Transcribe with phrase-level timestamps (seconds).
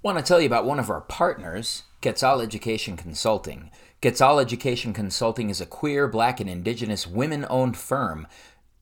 [0.00, 3.72] Want to tell you about one of our partners, Quetzal Education Consulting.
[4.00, 8.28] Quetzal Education Consulting is a queer, black, and indigenous women owned firm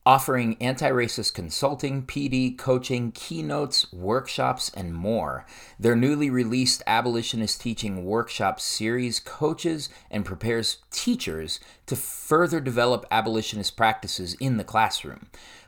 [0.07, 5.45] offering anti racist consulting, PD, coaching, keynotes, workshops, and more.
[5.81, 13.76] Their newly released Abolitionist Teaching Workshop series coaches and prepares teachers to further develop abolitionist
[13.76, 15.26] practices in the classroom.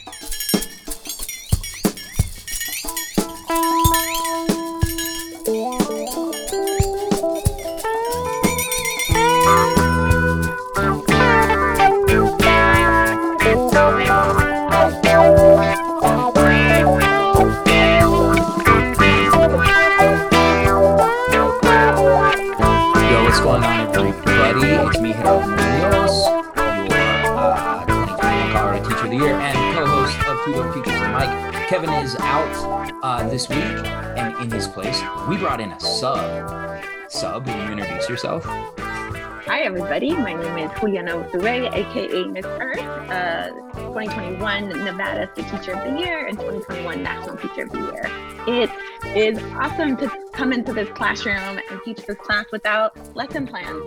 [31.67, 36.81] Kevin is out uh, this week, and in his place, we brought in a sub.
[37.09, 38.45] Sub, will you introduce yourself?
[38.45, 40.13] Hi, everybody.
[40.13, 45.99] My name is Juliana Urtubey, aka Miss Earth, uh, 2021 Nevada State Teacher of the
[45.99, 48.11] Year and 2021 National Teacher of the Year.
[48.47, 48.69] It
[49.13, 53.83] is awesome to come into this classroom and teach this class without lesson plans.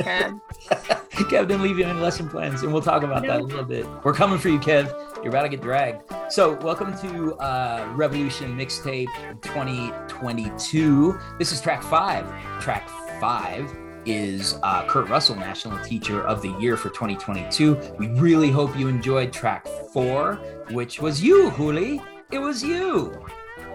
[0.00, 0.40] Kev.
[1.12, 3.86] Kev didn't leave you any lesson plans, and we'll talk about that a little bit.
[4.02, 4.90] We're coming for you, Kev.
[5.16, 6.10] You're about to get dragged.
[6.30, 9.06] So, welcome to uh, Revolution Mixtape
[9.42, 11.18] 2022.
[11.38, 12.26] This is track five.
[12.58, 12.88] Track
[13.20, 13.70] five
[14.06, 17.78] is uh, Kurt Russell, National Teacher of the Year for 2022.
[17.98, 20.36] We really hope you enjoyed track four,
[20.70, 22.00] which was you, Juli.
[22.30, 23.22] It was you.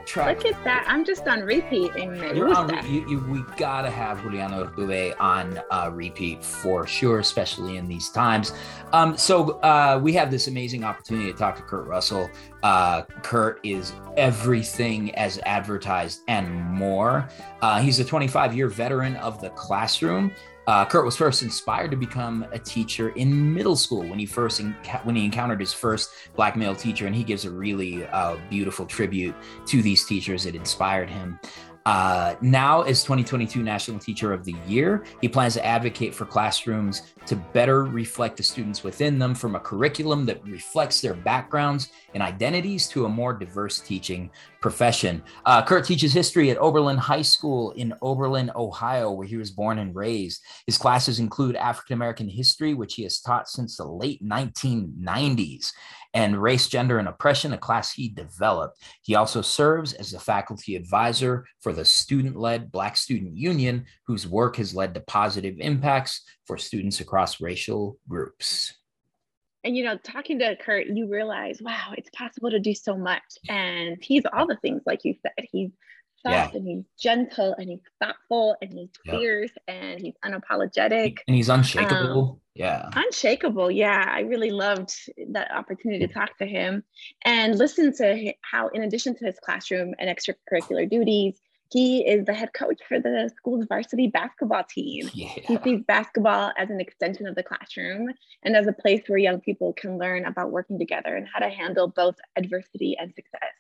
[0.08, 0.86] Track Look at that.
[0.88, 2.18] I'm just on repeat in
[2.56, 7.90] on, you, you, we gotta have Juliana Urtubey on uh, repeat for sure, especially in
[7.90, 8.54] these times.
[8.94, 12.30] Um, so uh, we have this amazing opportunity to talk to Kurt Russell.
[12.64, 17.28] Uh, Kurt is everything as advertised and more.
[17.62, 20.32] Uh, he's a 25 year veteran of the classroom.
[20.68, 24.62] Uh, Kurt was first inspired to become a teacher in middle school when he first
[25.04, 28.86] when he encountered his first black male teacher, and he gives a really uh, beautiful
[28.86, 29.34] tribute
[29.66, 30.46] to these teachers.
[30.46, 31.40] It inspired him.
[31.88, 37.14] Uh, now, as 2022 National Teacher of the Year, he plans to advocate for classrooms
[37.26, 42.22] to better reflect the students within them from a curriculum that reflects their backgrounds and
[42.22, 45.24] identities to a more diverse teaching profession.
[45.46, 49.80] Uh, Kurt teaches history at Oberlin High School in Oberlin, Ohio, where he was born
[49.80, 50.44] and raised.
[50.66, 55.72] His classes include African American history, which he has taught since the late 1990s,
[56.18, 58.82] and race, gender, and oppression, a class he developed.
[59.04, 64.28] He also serves as the faculty advisor for the student led Black Student Union, whose
[64.28, 68.74] work has led to positive impacts for students across racial groups.
[69.64, 73.22] And you know, talking to Kurt, you realize, wow, it's possible to do so much.
[73.48, 75.46] And he's all the things, like you said.
[75.52, 75.70] He's
[76.28, 79.16] soft and he's gentle and he's thoughtful and he's Yep.
[79.16, 81.20] fierce and he's unapologetic.
[81.28, 82.30] And he's unshakable.
[82.30, 82.90] Um, yeah.
[82.96, 83.70] Unshakable.
[83.72, 84.94] Yeah, I really loved
[85.32, 86.84] that opportunity to talk to him
[87.24, 91.40] and listen to how, in addition to his classroom and extracurricular duties,
[91.70, 95.08] he is the head coach for the school's varsity basketball team.
[95.08, 98.08] He sees basketball as an extension of the classroom
[98.44, 101.50] and as a place where young people can learn about working together and how to
[101.50, 103.54] handle both adversity and success.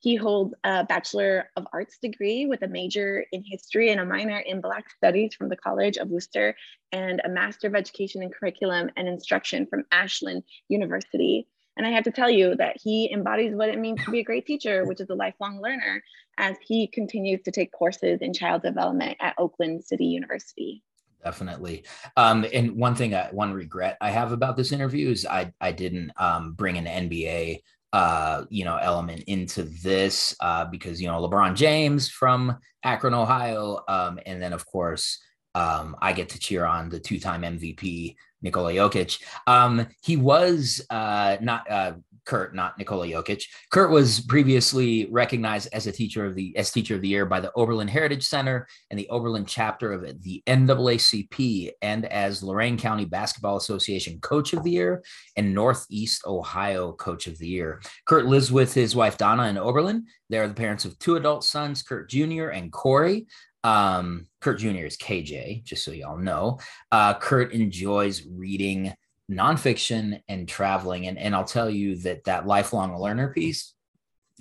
[0.00, 4.38] He holds a Bachelor of Arts degree with a major in history and a minor
[4.38, 6.54] in Black Studies from the College of Wooster
[6.92, 11.48] and a Master of Education in Curriculum and Instruction from Ashland University.
[11.76, 14.24] And I have to tell you that he embodies what it means to be a
[14.24, 16.02] great teacher, which is a lifelong learner,
[16.36, 20.82] as he continues to take courses in child development at Oakland City University.
[21.24, 21.84] definitely
[22.16, 25.72] um and one thing I, one regret i have about this interview is i i
[25.72, 27.60] didn't um bring an nba
[27.92, 33.80] uh you know element into this uh because you know lebron james from akron ohio
[33.88, 35.18] um and then of course
[35.54, 39.20] um i get to cheer on the two-time mvp Nikola Jokic.
[39.46, 41.94] Um, he was uh, not uh,
[42.28, 43.44] Kurt, not Nikola Jokic.
[43.70, 47.40] Kurt was previously recognized as a teacher of the as teacher of the year by
[47.40, 53.06] the Oberlin Heritage Center and the Oberlin chapter of the NAACP, and as Lorain County
[53.06, 55.02] Basketball Association Coach of the Year
[55.36, 57.80] and Northeast Ohio Coach of the Year.
[58.04, 60.04] Kurt lives with his wife Donna in Oberlin.
[60.28, 62.48] They are the parents of two adult sons, Kurt Jr.
[62.48, 63.26] and Corey.
[63.64, 64.84] Um, Kurt Jr.
[64.84, 66.58] is KJ, just so y'all know.
[66.92, 68.92] Uh, Kurt enjoys reading
[69.30, 71.06] nonfiction and traveling.
[71.06, 73.74] And, and I'll tell you that that lifelong learner piece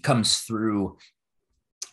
[0.01, 0.97] comes through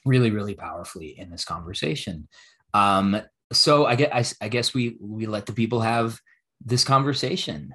[0.04, 2.28] really, really powerfully in this conversation.
[2.72, 3.20] Um,
[3.52, 6.20] so I guess, I, I guess we, we let the people have
[6.64, 7.74] this conversation.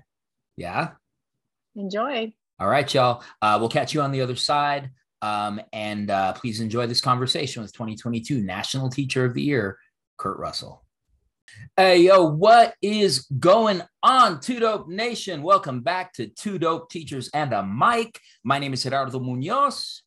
[0.58, 0.92] Yeah.
[1.76, 2.34] Enjoy.
[2.60, 3.24] All right, y'all.
[3.42, 4.92] Uh, we'll catch you on the other side.
[5.22, 9.78] Um, and uh, please enjoy this conversation with 2022 National Teacher of the Year,
[10.18, 10.84] Kurt Russell.
[11.76, 15.44] Hey, yo, what is going on, Two Dope Nation?
[15.44, 18.20] Welcome back to Two Dope Teachers and a Mic.
[18.44, 20.04] My name is Gerardo Munoz.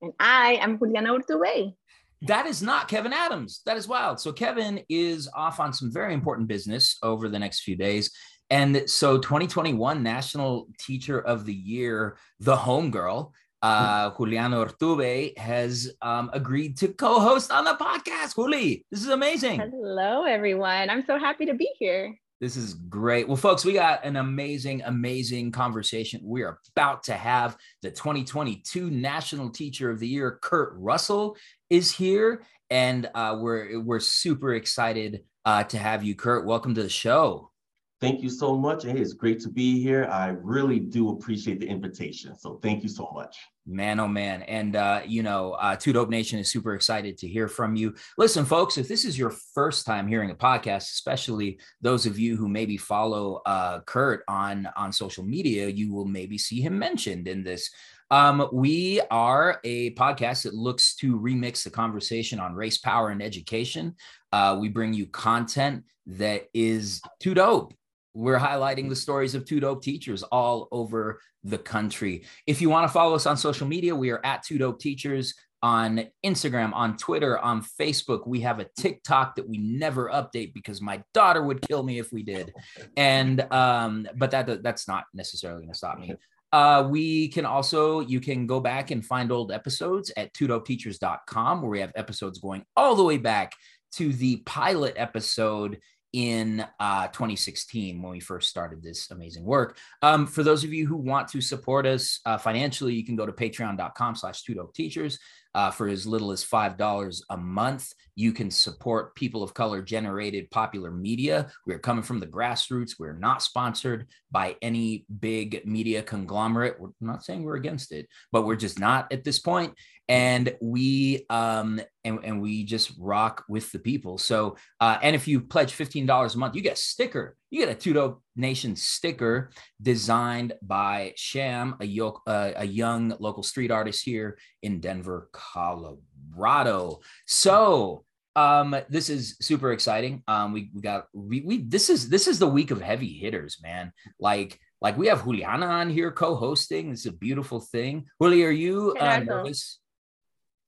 [0.00, 1.74] And I am Juliana Urtubey.
[2.22, 3.60] That is not Kevin Adams.
[3.66, 4.20] That is wild.
[4.20, 8.10] So, Kevin is off on some very important business over the next few days.
[8.48, 13.32] And so, 2021 National Teacher of the Year, the homegirl,
[13.64, 18.34] uh, Juliana Urtubey has um, agreed to co-host on the podcast.
[18.34, 19.58] Juli, this is amazing.
[19.58, 20.90] Hello, everyone.
[20.90, 22.14] I'm so happy to be here.
[22.42, 23.26] This is great.
[23.26, 26.20] Well, folks, we got an amazing, amazing conversation.
[26.22, 31.34] We are about to have the 2022 National Teacher of the Year, Kurt Russell,
[31.70, 36.44] is here, and uh, we're we're super excited uh, to have you, Kurt.
[36.44, 37.50] Welcome to the show.
[37.98, 38.84] Thank you so much.
[38.84, 40.06] Hey, it's great to be here.
[40.12, 42.36] I really do appreciate the invitation.
[42.38, 43.38] So thank you so much.
[43.66, 44.42] Man, oh man.
[44.42, 47.94] And, uh, you know, uh, Two Dope Nation is super excited to hear from you.
[48.18, 52.36] Listen, folks, if this is your first time hearing a podcast, especially those of you
[52.36, 57.26] who maybe follow uh, Kurt on, on social media, you will maybe see him mentioned
[57.26, 57.70] in this.
[58.10, 63.22] Um, we are a podcast that looks to remix the conversation on race, power, and
[63.22, 63.94] education.
[64.30, 67.72] Uh, we bring you content that is too dope
[68.14, 72.24] we're highlighting the stories of two dope teachers all over the country.
[72.46, 75.34] If you want to follow us on social media, we are at two dope teachers
[75.62, 78.26] on Instagram, on Twitter, on Facebook.
[78.26, 82.12] We have a TikTok that we never update because my daughter would kill me if
[82.12, 82.52] we did.
[82.96, 86.14] And um, but that that's not necessarily going to stop me.
[86.52, 91.70] Uh, we can also you can go back and find old episodes at twodopeteachers.com where
[91.70, 93.52] we have episodes going all the way back
[93.92, 95.80] to the pilot episode
[96.14, 99.76] in uh, 2016 when we first started this amazing work.
[100.00, 103.26] Um, for those of you who want to support us uh, financially, you can go
[103.26, 104.44] to patreon.com slash
[104.74, 105.18] teachers.
[105.56, 110.50] Uh, for as little as $5 a month, you can support people of color generated
[110.50, 111.48] popular media.
[111.64, 112.98] We're coming from the grassroots.
[112.98, 116.80] We're not sponsored by any big media conglomerate.
[116.80, 119.74] We're not saying we're against it, but we're just not at this point
[120.08, 125.26] and we um and, and we just rock with the people so uh and if
[125.26, 129.50] you pledge $15 a month you get a sticker you get a dope nation sticker
[129.80, 137.00] designed by sham a, yo- uh, a young local street artist here in denver colorado
[137.26, 138.04] so
[138.36, 142.38] um this is super exciting um we, we got we, we this is this is
[142.38, 146.90] the week of heavy hitters man like like we have Juliana on here co-hosting.
[146.90, 148.04] This is a beautiful thing.
[148.20, 149.78] Juli, are you uh, nervous?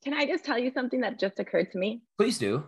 [0.06, 2.00] Can I just tell you something that just occurred to me?
[2.16, 2.62] Please do.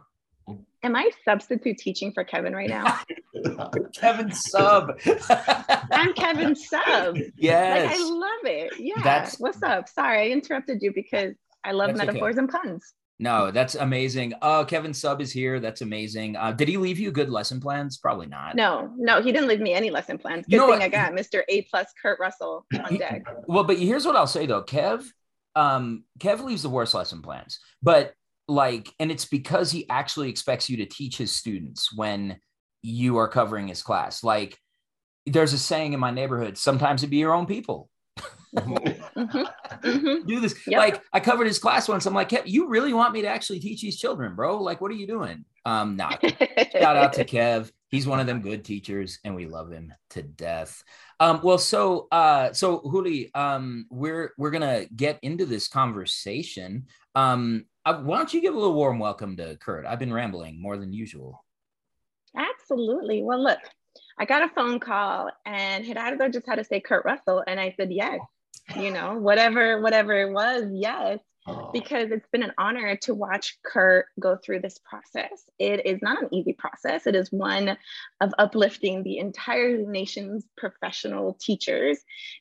[0.83, 2.99] Am I substitute teaching for Kevin right now?
[3.95, 4.99] Kevin sub.
[5.93, 7.17] I'm Kevin sub.
[7.37, 7.93] Yes.
[7.93, 8.81] Like I love it.
[8.81, 9.01] Yeah.
[9.05, 9.89] That's what's up.
[9.89, 12.41] Sorry, I interrupted you because I love metaphors okay.
[12.41, 12.95] and puns.
[13.21, 14.35] No, that's amazing.
[14.43, 15.61] Oh, Kevin Sub is here.
[15.61, 16.37] That's amazing.
[16.37, 17.99] Uh, did he leave you good lesson plans?
[17.99, 18.57] Probably not.
[18.57, 20.47] No, no, he didn't leave me any lesson plans.
[20.47, 20.83] Good you know thing what?
[20.83, 21.43] I got Mr.
[21.49, 23.25] A plus Kurt Russell on deck.
[23.47, 25.05] Well, but here's what I'll say though, Kev
[25.55, 28.13] um, Kev leaves the worst lesson plans, but
[28.47, 32.39] like, and it's because he actually expects you to teach his students when
[32.83, 34.25] you are covering his class.
[34.25, 34.57] Like,
[35.27, 37.89] there's a saying in my neighborhood: sometimes it be your own people.
[38.55, 39.43] mm-hmm.
[39.79, 40.27] Mm-hmm.
[40.27, 40.59] Do this.
[40.67, 40.79] Yep.
[40.79, 42.05] Like, I covered his class once.
[42.05, 44.61] I'm like, Kev, you really want me to actually teach these children, bro?
[44.61, 45.45] Like, what are you doing?
[45.65, 46.21] Um, not.
[46.73, 47.71] Shout out to Kev.
[47.91, 50.83] He's one of them good teachers, and we love him to death.
[51.21, 56.87] Um, well, so uh, so Juli, um, we're we're gonna get into this conversation.
[57.15, 59.87] Um, uh, why don't you give a little warm welcome to Kurt?
[59.87, 61.45] I've been rambling more than usual.
[62.37, 63.23] Absolutely.
[63.23, 63.59] Well, look,
[64.19, 67.75] I got a phone call, and Gerardo just had to say Kurt Russell, and I
[67.77, 68.21] said yes.
[68.77, 71.21] You know, whatever whatever it was, yes.
[71.73, 75.43] Because it's been an honor to watch Kurt go through this process.
[75.59, 77.07] It is not an easy process.
[77.07, 77.77] It is one
[78.21, 81.99] of uplifting the entire nation's professional teachers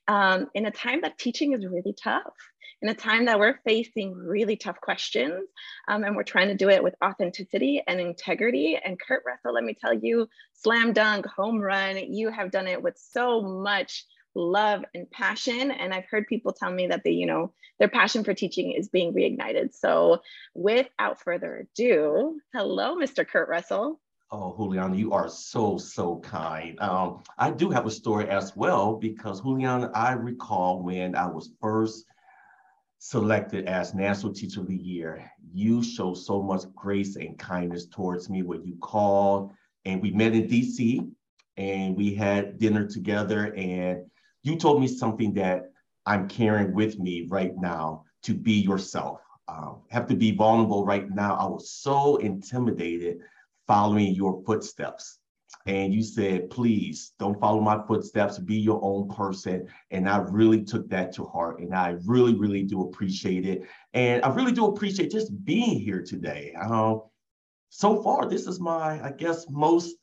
[0.08, 2.34] um, in a time that teaching is really tough
[2.82, 5.50] in a time that we're facing really tough questions
[5.88, 8.78] um, and we're trying to do it with authenticity and integrity.
[8.84, 12.82] And Kurt Russell, let me tell you, slam dunk, home run, you have done it
[12.82, 14.06] with so much
[14.36, 15.72] love and passion.
[15.72, 18.90] And I've heard people tell me that they, you know, their passion for teaching is
[18.90, 19.74] being reignited.
[19.74, 20.22] So
[20.54, 23.28] without further ado, hello, Mr.
[23.28, 24.00] Kurt Russell.
[24.30, 26.78] Oh, Juliana, you are so, so kind.
[26.82, 31.52] Um, I do have a story as well because Juliana, I recall when I was
[31.62, 32.06] first
[33.00, 38.30] selected as National Teacher of the Year, you showed so much grace and kindness towards
[38.30, 39.52] me when you called
[39.86, 41.10] and we met in DC
[41.56, 44.06] and we had dinner together and
[44.48, 45.72] you told me something that
[46.06, 49.20] I'm carrying with me right now to be yourself.
[49.50, 51.36] Um, have to be vulnerable right now.
[51.36, 53.20] I was so intimidated
[53.66, 55.20] following your footsteps
[55.66, 59.68] and you said, please don't follow my footsteps, be your own person.
[59.92, 61.60] And I really took that to heart.
[61.60, 63.64] And I really, really do appreciate it.
[63.94, 66.54] And I really do appreciate just being here today.
[66.60, 67.02] Um,
[67.70, 69.96] so far, this is my, I guess, most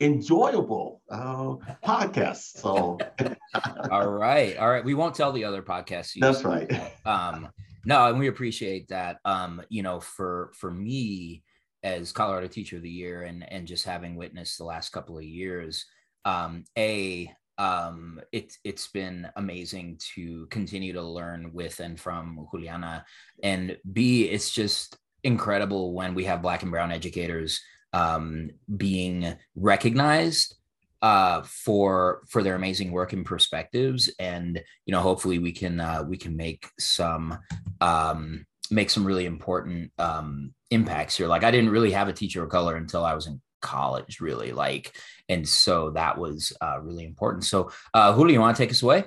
[0.00, 2.58] enjoyable uh, podcast.
[2.58, 2.98] So,
[3.90, 4.84] all right, all right.
[4.84, 6.12] We won't tell the other podcasts.
[6.18, 6.70] That's right.
[7.04, 7.48] Um,
[7.84, 9.18] no, and we appreciate that.
[9.24, 11.42] Um, you know, for for me,
[11.82, 15.24] as Colorado Teacher of the Year and and just having witnessed the last couple of
[15.24, 15.86] years,
[16.24, 23.04] um, a um, it, it's been amazing to continue to learn with and from Juliana,
[23.42, 27.60] and B, it's just incredible when we have Black and Brown educators
[27.92, 30.56] um, being recognized
[31.02, 36.04] uh, for for their amazing work and perspectives, and you know, hopefully we can uh,
[36.06, 37.38] we can make some
[37.80, 41.26] um, make some really important um, impacts here.
[41.26, 44.52] Like I didn't really have a teacher of color until I was in college, really.
[44.52, 44.92] Like,
[45.28, 47.44] and so that was uh, really important.
[47.44, 49.04] So, uh, Julio, you want to take us away?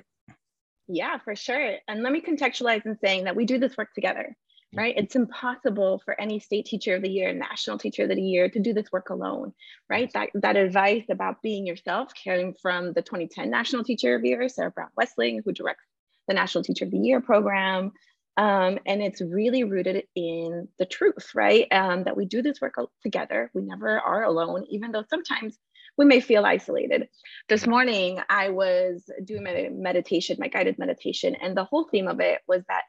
[0.87, 1.77] Yeah, for sure.
[1.87, 4.35] And let me contextualize in saying that we do this work together,
[4.75, 4.93] right?
[4.97, 8.59] It's impossible for any state teacher of the year, national teacher of the year to
[8.59, 9.53] do this work alone,
[9.89, 10.11] right?
[10.13, 14.49] That, that advice about being yourself came from the 2010 National Teacher of the Year,
[14.49, 15.85] Sarah Brown Wessling, who directs
[16.27, 17.93] the National Teacher of the Year program.
[18.37, 21.67] Um, and it's really rooted in the truth, right?
[21.71, 23.49] Um, that we do this work together.
[23.53, 25.57] We never are alone, even though sometimes
[25.97, 27.07] we may feel isolated.
[27.47, 32.19] This morning, I was doing my meditation, my guided meditation, and the whole theme of
[32.19, 32.83] it was that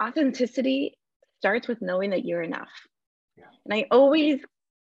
[0.00, 0.96] authenticity
[1.42, 2.70] starts with knowing that you're enough.
[3.36, 3.46] Yeah.
[3.64, 4.40] And I always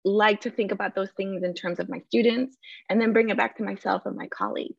[0.03, 2.58] like to think about those things in terms of my students
[2.89, 4.75] and then bring it back to myself and my colleagues.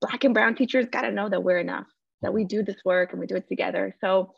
[0.00, 1.86] Black and brown teachers got to know that we're enough
[2.22, 3.94] that we do this work and we do it together.
[4.00, 4.34] So,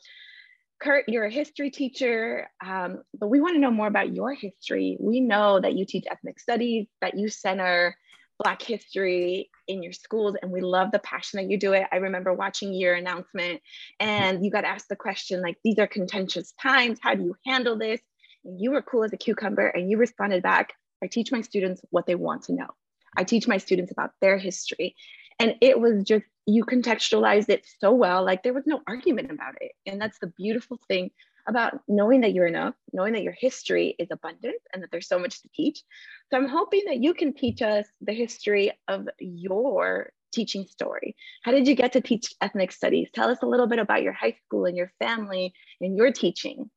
[0.82, 4.96] Kurt, you're a history teacher, um, but we want to know more about your history.
[4.98, 7.96] We know that you teach ethnic studies, that you center
[8.42, 11.86] Black history in your schools, and we love the passion that you do it.
[11.92, 13.60] I remember watching your announcement,
[13.98, 16.98] and you got asked the question like, "These are contentious times.
[17.02, 18.00] How do you handle this?"
[18.44, 21.82] And you were cool as a cucumber, and you responded back, "I teach my students
[21.90, 22.68] what they want to know.
[23.16, 24.96] I teach my students about their history."
[25.38, 29.54] And it was just you contextualized it so well like there was no argument about
[29.60, 31.10] it and that's the beautiful thing
[31.46, 35.18] about knowing that you're enough knowing that your history is abundant and that there's so
[35.18, 35.82] much to teach.
[36.30, 41.16] So i'm hoping that you can teach us the history of your teaching story.
[41.42, 43.08] How did you get to teach ethnic studies?
[43.12, 46.70] Tell us a little bit about your high school and your family and your teaching.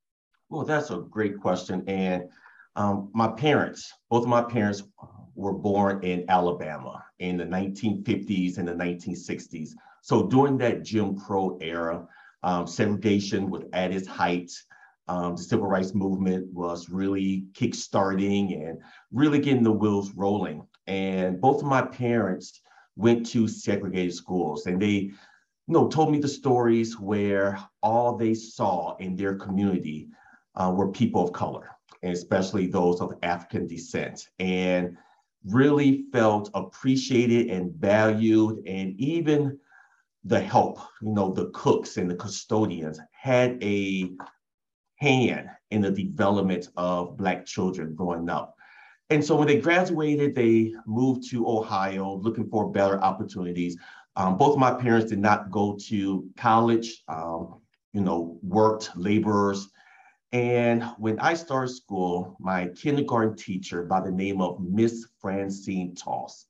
[0.49, 1.83] Well that's a great question.
[1.87, 2.29] And
[2.75, 4.83] um, my parents both of my parents
[5.35, 9.69] were born in Alabama in the 1950s and the 1960s.
[10.01, 12.05] So during that Jim Crow era,
[12.43, 14.51] um, segregation was at its height.
[15.07, 18.79] Um, the civil rights movement was really kickstarting and
[19.11, 20.65] really getting the wheels rolling.
[20.87, 22.61] And both of my parents
[22.95, 25.11] went to segregated schools and they
[25.67, 30.09] you know, told me the stories where all they saw in their community
[30.55, 31.69] uh, were people of color,
[32.01, 34.27] and especially those of African descent.
[34.39, 34.97] And
[35.45, 39.59] really felt appreciated and valued and even
[40.25, 44.09] the help you know the cooks and the custodians had a
[44.95, 48.55] hand in the development of black children growing up.
[49.09, 53.77] And so when they graduated they moved to ohio looking for better opportunities.
[54.15, 57.61] Um, both my parents did not go to college um,
[57.93, 59.69] you know worked laborers.
[60.31, 66.47] And when I started school, my kindergarten teacher by the name of Miss Francine Toss,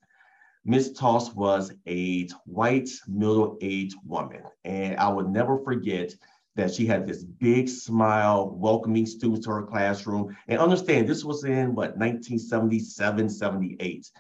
[0.66, 4.44] Miss Toss was a white middle-aged woman.
[4.64, 6.14] And I would never forget
[6.56, 10.36] that she had this big smile, welcoming students to her classroom.
[10.48, 14.12] And understand this was in what 1977, 78.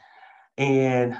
[0.57, 1.17] And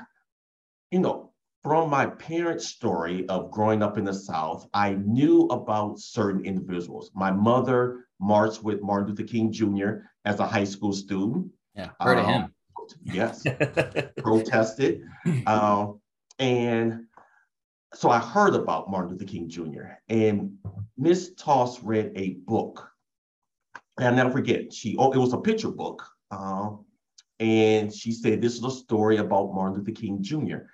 [0.92, 1.32] you know,
[1.64, 7.10] from my parents' story of growing up in the South, I knew about certain individuals.
[7.16, 10.06] My mother marched with Martin Luther King Jr.
[10.26, 11.48] as a high school student.
[11.74, 12.53] Yeah, heard um, of him.
[13.04, 13.44] Yes,
[14.18, 15.04] protested.
[15.46, 16.00] Um,
[16.40, 17.06] and
[17.94, 19.98] so I heard about Martin Luther King Jr.
[20.10, 20.58] and
[20.98, 22.90] Miss Toss read a book.
[23.98, 26.04] And I'll never forget, she oh, it was a picture book.
[26.32, 26.72] Uh,
[27.40, 30.66] and she said, This is a story about Martin Luther King Jr.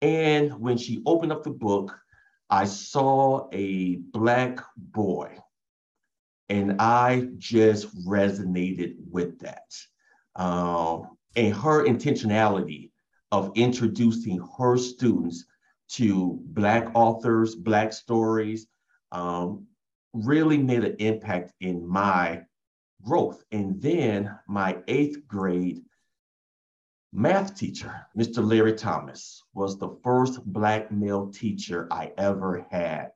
[0.00, 1.98] And when she opened up the book,
[2.48, 5.38] I saw a Black boy.
[6.48, 9.74] And I just resonated with that.
[10.34, 11.00] Uh,
[11.36, 12.90] and her intentionality
[13.30, 15.44] of introducing her students
[15.88, 18.66] to Black authors, Black stories,
[19.12, 19.66] um,
[20.12, 22.42] really made an impact in my
[23.02, 23.44] growth.
[23.52, 25.82] And then my eighth grade
[27.12, 28.46] math teacher, Mr.
[28.46, 33.12] Larry Thomas, was the first Black male teacher I ever had.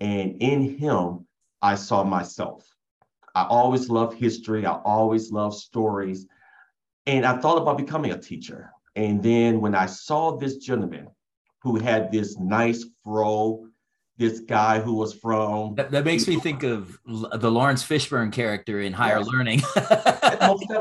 [0.00, 1.26] And in him,
[1.62, 2.66] I saw myself.
[3.34, 6.26] I always loved history, I always loved stories.
[7.10, 8.70] And I thought about becoming a teacher.
[8.94, 11.08] And then when I saw this gentleman
[11.60, 13.66] who had this nice fro,
[14.16, 15.74] this guy who was from.
[15.74, 19.26] That, that makes me think of the Laurence Fishburne character in Higher yes.
[19.26, 19.60] Learning.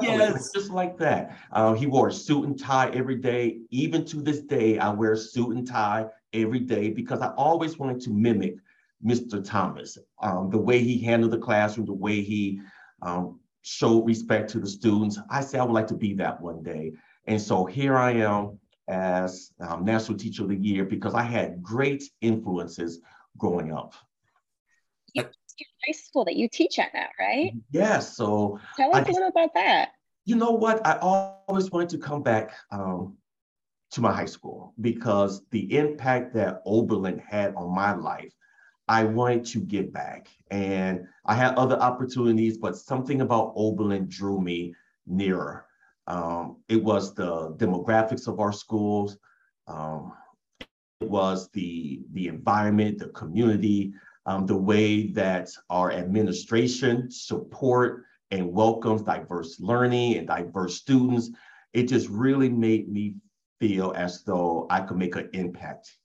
[0.03, 0.51] yes.
[0.53, 1.35] just like that.
[1.51, 3.61] Uh, he wore a suit and tie every day.
[3.71, 7.79] Even to this day, I wear a suit and tie every day because I always
[7.79, 8.57] wanted to mimic
[9.03, 9.43] Mr.
[9.43, 9.97] Thomas.
[10.21, 12.61] Um, the way he handled the classroom, the way he
[13.01, 15.19] um, showed respect to the students.
[15.29, 16.93] I said I would like to be that one day.
[17.25, 21.61] And so here I am as um, National Teacher of the Year because I had
[21.61, 22.99] great influences
[23.37, 23.93] growing up.
[25.13, 27.53] You, high school that you teach at now, right?
[27.71, 28.15] Yes.
[28.15, 29.91] So tell us I, a little about that.
[30.25, 30.85] You know what?
[30.85, 33.17] I always wanted to come back um,
[33.91, 38.33] to my high school because the impact that Oberlin had on my life,
[38.89, 40.29] I wanted to give back.
[40.49, 44.73] And I had other opportunities, but something about Oberlin drew me
[45.05, 45.67] nearer.
[46.07, 49.15] Um, it was the demographics of our schools.
[49.67, 50.13] Um,
[50.59, 53.93] it was the, the environment, the community,
[54.25, 61.29] um, the way that our administration support and welcomes diverse learning and diverse students.
[61.73, 63.17] It just really made me
[63.59, 65.95] feel as though I could make an impact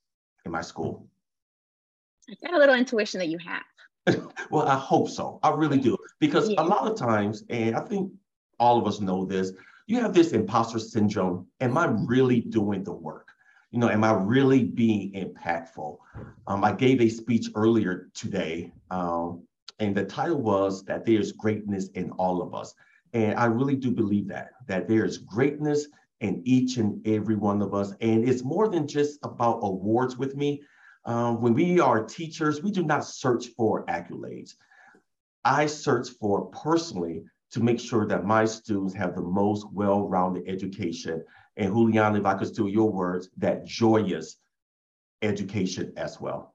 [0.44, 1.08] in my school.
[2.30, 3.62] I've got a little intuition that you have.
[4.50, 5.40] well, I hope so.
[5.42, 5.96] I really do.
[6.20, 6.62] Because yeah.
[6.62, 8.12] a lot of times, and I think
[8.58, 9.52] all of us know this,
[9.86, 11.46] you have this imposter syndrome.
[11.60, 13.28] Am I really doing the work?
[13.70, 15.98] You know, am I really being impactful?
[16.46, 19.42] Um, I gave a speech earlier today, um,
[19.80, 22.74] and the title was that there's greatness in all of us.
[23.12, 25.88] And I really do believe that, that there's greatness
[26.20, 27.92] in each and every one of us.
[28.00, 30.62] And it's more than just about awards with me.
[31.06, 34.54] Um, when we are teachers, we do not search for accolades.
[35.44, 41.22] I search for personally to make sure that my students have the most well-rounded education.
[41.56, 44.36] And Juliana, if I could steal your words, that joyous
[45.22, 46.54] education as well.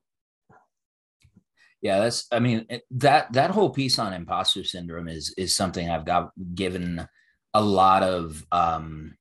[1.81, 2.27] Yeah, that's.
[2.31, 7.07] I mean, that that whole piece on imposter syndrome is is something I've got given
[7.53, 9.17] a lot of um,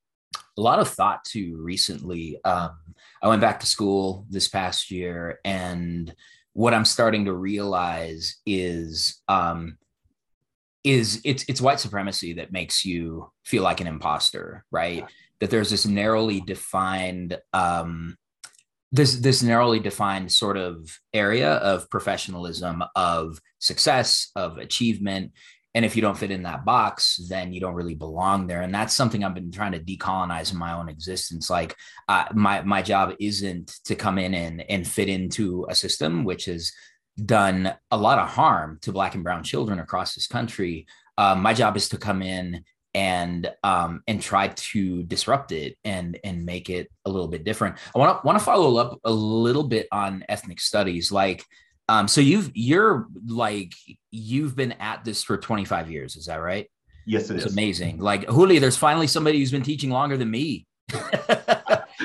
[0.59, 2.41] a lot of thought to recently.
[2.45, 2.77] Um,
[3.23, 6.13] I went back to school this past year, and
[6.53, 9.79] what I'm starting to realize is um,
[10.83, 15.07] is it's it's white supremacy that makes you feel like an imposter, right?
[15.41, 18.17] That there's this narrowly defined um,
[18.91, 25.33] this this narrowly defined sort of area of professionalism, of success, of achievement.
[25.75, 28.63] And if you don't fit in that box, then you don't really belong there.
[28.63, 31.51] And that's something I've been trying to decolonize in my own existence.
[31.51, 31.77] Like
[32.09, 36.47] uh, my my job isn't to come in and and fit into a system which
[36.47, 36.73] has
[37.25, 41.53] done a lot of harm to black and brown children across this country um, my
[41.53, 46.71] job is to come in and um, and try to disrupt it and and make
[46.71, 49.89] it a little bit different i want to want to follow up a little bit
[49.93, 51.45] on ethnic studies like
[51.89, 53.75] um, so you've you're like
[54.11, 56.71] you've been at this for 25 years is that right
[57.07, 57.53] yes it it's is.
[57.53, 60.67] amazing like Juli, there's finally somebody who's been teaching longer than me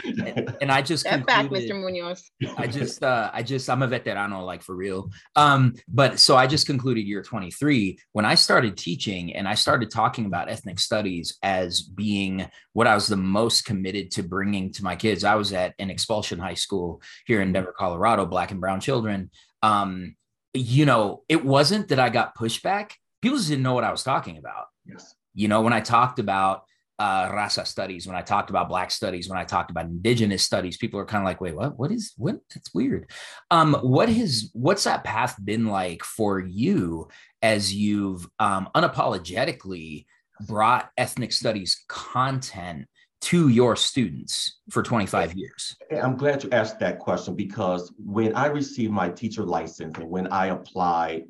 [0.03, 1.79] and, and, I just Step back, Mr.
[1.79, 2.29] Munoz.
[2.57, 5.09] I just, uh, I just, I'm a veterano, like for real.
[5.35, 9.91] Um, but so I just concluded year 23 when I started teaching and I started
[9.91, 14.83] talking about ethnic studies as being what I was the most committed to bringing to
[14.83, 15.23] my kids.
[15.23, 19.29] I was at an expulsion high school here in Denver, Colorado, black and brown children.
[19.63, 20.15] Um,
[20.53, 22.91] you know, it wasn't that I got pushback.
[23.21, 24.65] People just didn't know what I was talking about.
[24.85, 25.15] Yes.
[25.33, 26.65] You know, when I talked about
[26.99, 30.77] uh, Raza studies, when I talked about Black studies, when I talked about Indigenous studies,
[30.77, 31.77] people are kind of like, "Wait, what?
[31.77, 32.35] What is what?
[32.55, 33.09] It's weird."
[33.49, 37.07] Um, what has what's that path been like for you
[37.41, 40.05] as you've um, unapologetically
[40.47, 42.87] brought ethnic studies content
[43.23, 45.77] to your students for 25 years?
[46.01, 50.27] I'm glad you asked that question because when I received my teacher license and when
[50.27, 51.23] I applied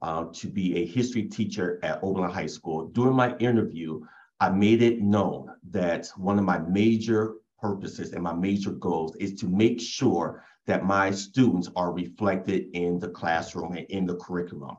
[0.00, 4.00] uh, to be a history teacher at Oberlin High School, during my interview,
[4.38, 9.34] I made it known that one of my major purposes and my major goals is
[9.40, 14.76] to make sure that my students are reflected in the classroom and in the curriculum.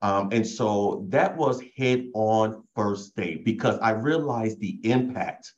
[0.00, 5.52] Um, and so that was head on first day because I realized the impact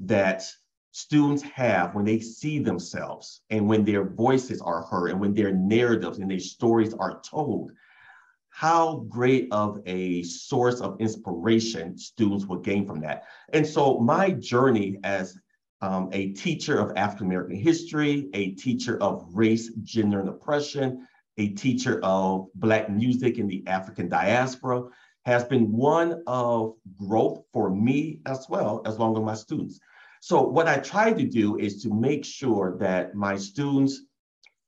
[0.00, 0.44] that
[0.92, 5.52] students have when they see themselves and when their voices are heard and when their
[5.52, 7.72] narratives and their stories are told
[8.50, 13.24] how great of a source of inspiration students will gain from that.
[13.52, 15.36] And so my journey as
[15.80, 21.04] um, a teacher of African American history, a teacher of race, gender, and oppression,
[21.36, 24.84] a teacher of Black music in the African diaspora,
[25.24, 29.80] has been one of growth for me as well, as long as my students.
[30.20, 34.02] So what I try to do is to make sure that my students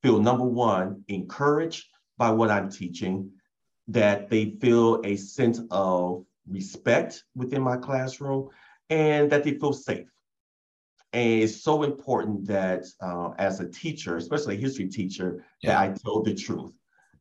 [0.01, 1.85] feel number one, encouraged
[2.17, 3.31] by what I'm teaching,
[3.87, 8.49] that they feel a sense of respect within my classroom
[8.89, 10.07] and that they feel safe.
[11.13, 15.71] And it's so important that uh, as a teacher, especially a history teacher, yeah.
[15.71, 16.77] that I tell the truth.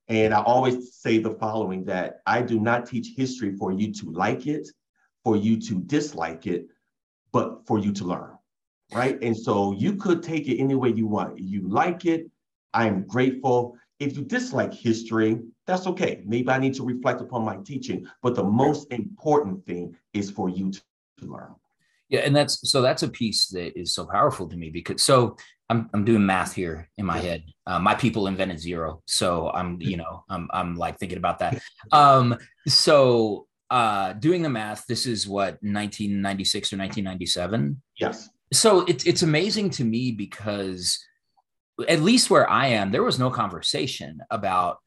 [0.09, 4.11] And I always say the following that I do not teach history for you to
[4.11, 4.69] like it,
[5.25, 6.69] for you to dislike it,
[7.33, 8.33] but for you to learn.
[8.93, 9.21] Right.
[9.21, 11.39] And so you could take it any way you want.
[11.41, 12.31] You like it,
[12.73, 13.77] I'm grateful.
[13.99, 16.23] If you dislike history, that's okay.
[16.25, 20.49] Maybe I need to reflect upon my teaching, but the most important thing is for
[20.49, 20.81] you to,
[21.19, 21.55] to learn.
[22.09, 25.37] Yeah, and that's so that's a piece that is so powerful to me because so
[25.69, 27.43] I'm I'm doing math here in my head.
[27.67, 31.61] Uh, my people invented zero, so I'm you know I'm I'm like thinking about that.
[31.93, 37.83] Um, so uh, doing the math, this is what 1996 or 1997.
[37.99, 38.29] Yes.
[38.53, 40.99] So it's it's amazing to me because
[41.89, 44.79] at least where I am, there was no conversation about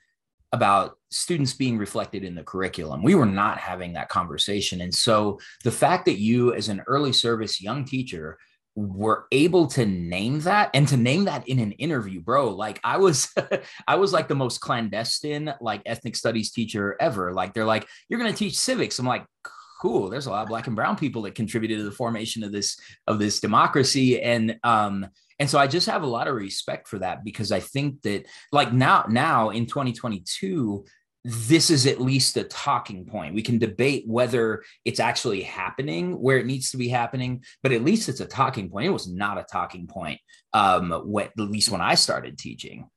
[0.52, 3.04] about students being reflected in the curriculum.
[3.04, 4.82] We were not having that conversation.
[4.82, 8.38] And so the fact that you, as an early service young teacher,
[8.76, 12.96] were able to name that and to name that in an interview bro like i
[12.96, 13.34] was
[13.88, 18.20] i was like the most clandestine like ethnic studies teacher ever like they're like you're
[18.20, 19.26] going to teach civics i'm like
[19.82, 22.52] cool there's a lot of black and brown people that contributed to the formation of
[22.52, 25.06] this of this democracy and um
[25.40, 28.26] and so I just have a lot of respect for that because I think that
[28.52, 30.86] like now now in 2022
[31.24, 33.36] this is at least a talking point.
[33.36, 37.84] We can debate whether it's actually happening where it needs to be happening, but at
[37.84, 38.88] least it's a talking point.
[38.88, 40.20] It was not a talking point,
[40.54, 42.90] um, when, at least when I started teaching.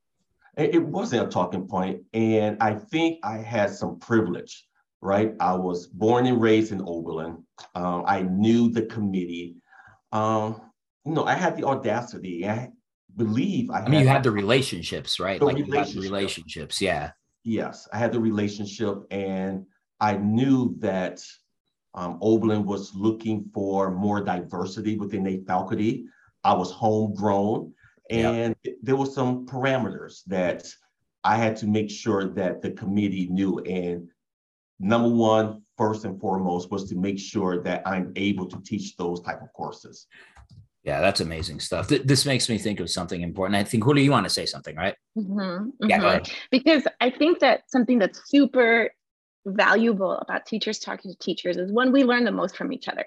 [0.57, 4.67] It wasn't a talking point, and I think I had some privilege.
[5.01, 7.45] Right, I was born and raised in Oberlin.
[7.75, 9.57] Um, I knew the committee.
[10.13, 10.61] Um,
[11.05, 12.49] you know, I had the audacity.
[12.49, 12.71] I
[13.17, 13.81] believe I.
[13.81, 15.41] I mean, you had the relationships, right?
[15.41, 16.03] Like relationship.
[16.03, 17.11] relationships, yeah.
[17.45, 19.67] Yes, I had the relationship, and
[20.01, 21.21] I knew that
[21.95, 26.07] um, Oberlin was looking for more diversity within their faculty.
[26.45, 27.73] I was homegrown,
[28.11, 28.77] and yep.
[28.83, 30.67] there were some parameters that
[31.25, 33.59] I had to make sure that the committee knew.
[33.61, 34.09] And
[34.79, 39.21] number one, first and foremost, was to make sure that I'm able to teach those
[39.21, 40.07] type of courses.
[40.85, 41.89] Yeah, that's amazing stuff.
[41.89, 43.57] Th- this makes me think of something important.
[43.57, 44.97] I think, Julio, you want to say something, right?
[45.17, 46.33] Mm-hmm, yeah, mm-hmm.
[46.51, 48.91] Because I think that something that's super
[49.47, 53.07] valuable about teachers talking to teachers is when we learn the most from each other.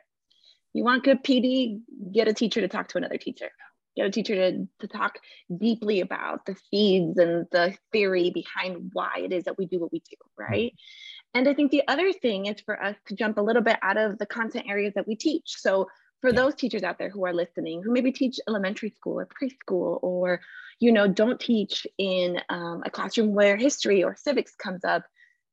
[0.74, 1.80] You want good PD,
[2.14, 3.50] get a teacher to talk to another teacher.
[3.96, 5.20] Get a teacher to, to talk
[5.58, 9.92] deeply about the seeds and the theory behind why it is that we do what
[9.92, 10.72] we do, right?
[10.72, 11.40] Mm-hmm.
[11.40, 13.98] And I think the other thing is for us to jump a little bit out
[13.98, 15.56] of the content areas that we teach.
[15.58, 15.88] So
[16.26, 16.42] for yeah.
[16.42, 20.42] those teachers out there who are listening who maybe teach elementary school or preschool or
[20.80, 25.04] you know don't teach in um, a classroom where history or civics comes up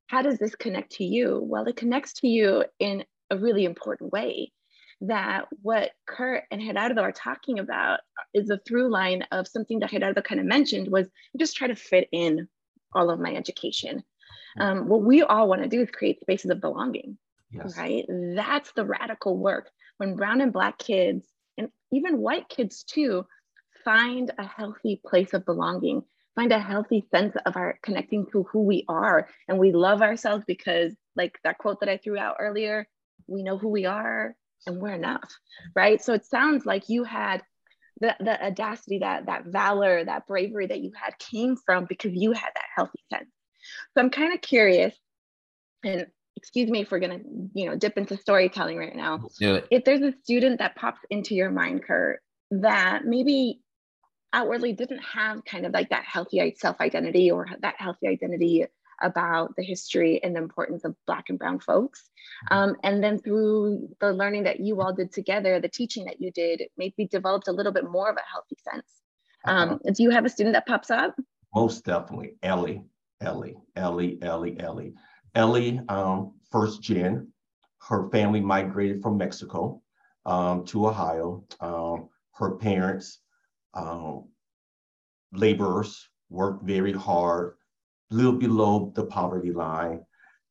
[0.07, 4.13] how does this connect to you well it connects to you in a really important
[4.13, 4.51] way
[5.03, 8.01] that what Kurt and Gerardo are talking about
[8.33, 11.75] is a through line of something that Gerardo kind of mentioned was just try to
[11.75, 12.49] fit in
[12.95, 14.05] all of my education.
[14.61, 17.19] Um, what we all want to do is create spaces of belonging,
[17.53, 17.77] yes.
[17.77, 18.05] right?
[18.09, 23.25] That's the radical work when brown and black kids and even white kids too
[23.85, 26.03] find a healthy place of belonging
[26.35, 30.45] find a healthy sense of our connecting to who we are and we love ourselves
[30.47, 32.87] because like that quote that i threw out earlier
[33.27, 34.35] we know who we are
[34.67, 35.33] and we're enough
[35.75, 37.43] right so it sounds like you had
[38.01, 42.33] the, the audacity that that valor that bravery that you had came from because you
[42.33, 43.31] had that healthy sense
[43.95, 44.95] so i'm kind of curious
[45.85, 49.29] and excuse me if we're going to you know dip into storytelling right now
[49.71, 53.61] if there's a student that pops into your mind kurt that maybe
[54.33, 58.67] outwardly didn't have kind of like that healthy self identity or that healthy identity
[59.03, 62.09] about the history and the importance of Black and Brown folks.
[62.51, 62.55] Mm-hmm.
[62.57, 66.31] Um, and then through the learning that you all did together, the teaching that you
[66.31, 68.87] did, maybe developed a little bit more of a healthy sense.
[69.45, 69.93] Um, uh-huh.
[69.95, 71.17] Do you have a student that pops up?
[71.55, 72.85] Most definitely, Ellie,
[73.21, 74.95] Ellie, Ellie, Ellie, Ellie.
[75.35, 77.29] Ellie, um, first gen,
[77.89, 79.83] her family migrated from Mexico
[80.27, 81.45] um, to Ohio.
[81.61, 83.21] Um, her parents
[83.75, 84.29] um,
[85.33, 87.55] laborers, worked very hard,
[88.11, 90.01] little below the poverty line.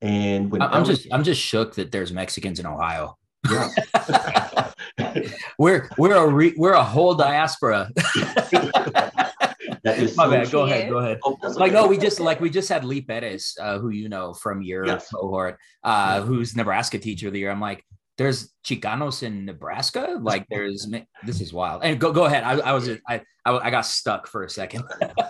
[0.02, 3.18] And when I'm just I'm just shook that there's Mexicans in Ohio.
[3.50, 3.70] Yeah.
[5.60, 7.92] we're we're a re, we're a whole diaspora.
[9.84, 10.44] that is My so bad.
[10.44, 10.52] True.
[10.52, 10.90] Go ahead.
[10.90, 11.20] Go ahead.
[11.24, 14.34] Oh, like no, we just like we just had Lee Perez, uh, who you know
[14.34, 15.10] from your yes.
[15.10, 16.26] cohort, uh, yeah.
[16.26, 17.52] who's Nebraska teacher of the year.
[17.52, 17.84] I'm like,
[18.18, 20.18] there's Chicanos in Nebraska.
[20.22, 20.88] Like there's
[21.26, 21.84] this is wild.
[21.84, 22.44] And go go ahead.
[22.44, 24.84] I, I was I, I I got stuck for a second.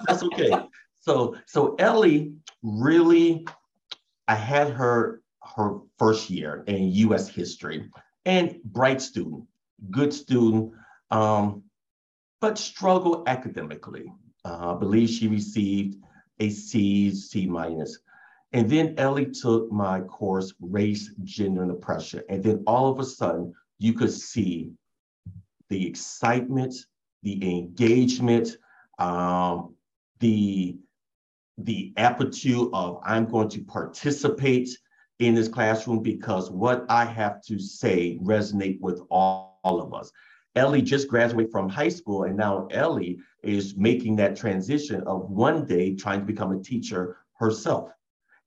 [0.08, 0.52] That's okay.
[1.04, 3.48] So so Ellie really,
[4.28, 5.24] I had her
[5.56, 7.28] her first year in U.S.
[7.28, 7.90] history
[8.24, 9.46] and bright student,
[9.90, 10.74] good student,
[11.10, 11.64] um,
[12.40, 14.14] but struggled academically.
[14.44, 15.98] Uh, I believe she received
[16.40, 18.00] a C, C minus.
[18.54, 22.24] And then Ellie took my course, Race, Gender, and Oppression.
[22.28, 24.72] And then all of a sudden, you could see
[25.70, 26.74] the excitement,
[27.24, 28.58] the engagement,
[29.00, 29.76] um,
[30.20, 30.76] the,
[31.58, 34.70] the aptitude of I'm going to participate
[35.20, 40.12] in this classroom because what I have to say resonate with all, all of us.
[40.56, 45.66] Ellie just graduated from high school, and now Ellie is making that transition of one
[45.66, 47.90] day trying to become a teacher herself.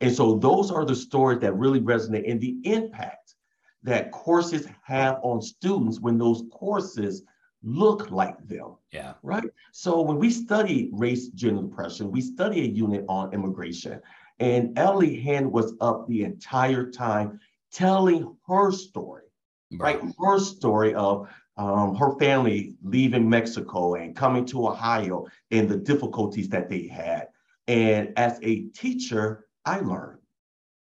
[0.01, 3.35] And so those are the stories that really resonate and the impact
[3.83, 7.23] that courses have on students when those courses
[7.63, 8.77] look like them.
[8.93, 9.15] Yeah.
[9.23, 9.45] Right.
[9.73, 14.01] So when we study race, gender, oppression, we study a unit on immigration.
[14.41, 17.41] And Ellie Hand was up the entire time
[17.73, 19.25] telling her story,
[19.73, 20.03] right?
[20.03, 20.15] right?
[20.19, 26.49] Her story of um, her family leaving Mexico and coming to Ohio and the difficulties
[26.49, 27.29] that they had.
[27.69, 30.19] And as a teacher, I learn.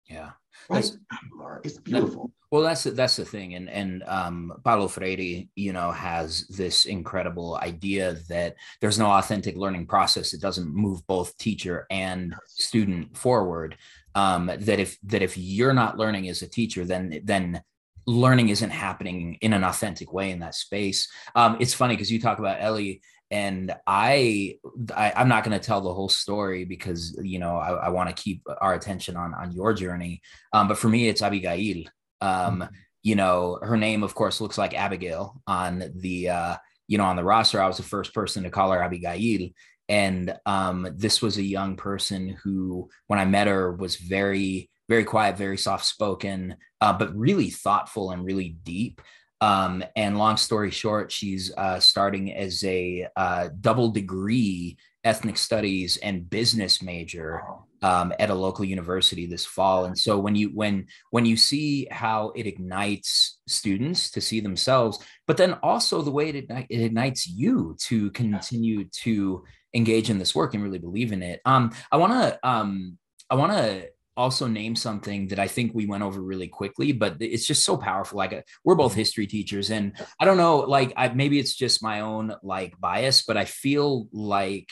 [0.06, 0.32] Yeah.
[0.70, 0.90] Right?
[1.64, 2.32] It's beautiful.
[2.50, 6.86] Well, that's the, that's the thing, and and um, Paulo Freire, you know, has this
[6.86, 13.18] incredible idea that there's no authentic learning process that doesn't move both teacher and student
[13.18, 13.78] forward.
[14.16, 17.62] Um, that if that if you're not learning as a teacher, then then
[18.08, 21.10] learning isn't happening in an authentic way in that space.
[21.36, 24.56] Um, it's funny because you talk about Ellie and I,
[24.96, 28.10] I am not going to tell the whole story because you know I, I want
[28.10, 30.22] to keep our attention on on your journey.
[30.54, 31.84] Um, but for me, it's Abigail.
[32.22, 32.74] Um, mm-hmm.
[33.04, 36.56] you know, her name, of course, looks like Abigail on the uh,
[36.88, 37.62] you know on the roster.
[37.62, 39.50] I was the first person to call her Abigail,
[39.90, 45.04] and um, this was a young person who, when I met her, was very very
[45.04, 49.02] quiet, very soft spoken, uh, but really thoughtful and really deep.
[49.40, 55.98] Um, and long story short, she's uh, starting as a uh, double degree ethnic studies
[55.98, 57.42] and business major
[57.82, 59.86] um, at a local university this fall.
[59.86, 65.00] And so when you when when you see how it ignites students to see themselves,
[65.28, 70.34] but then also the way it, it ignites you to continue to engage in this
[70.34, 71.40] work and really believe in it.
[71.46, 72.98] Um, I want to um,
[73.30, 77.18] I want to also name something that I think we went over really quickly, but
[77.20, 78.18] it's just so powerful.
[78.18, 79.00] Like uh, we're both mm-hmm.
[79.00, 83.24] history teachers, and I don't know, like I, maybe it's just my own like bias,
[83.24, 84.70] but I feel like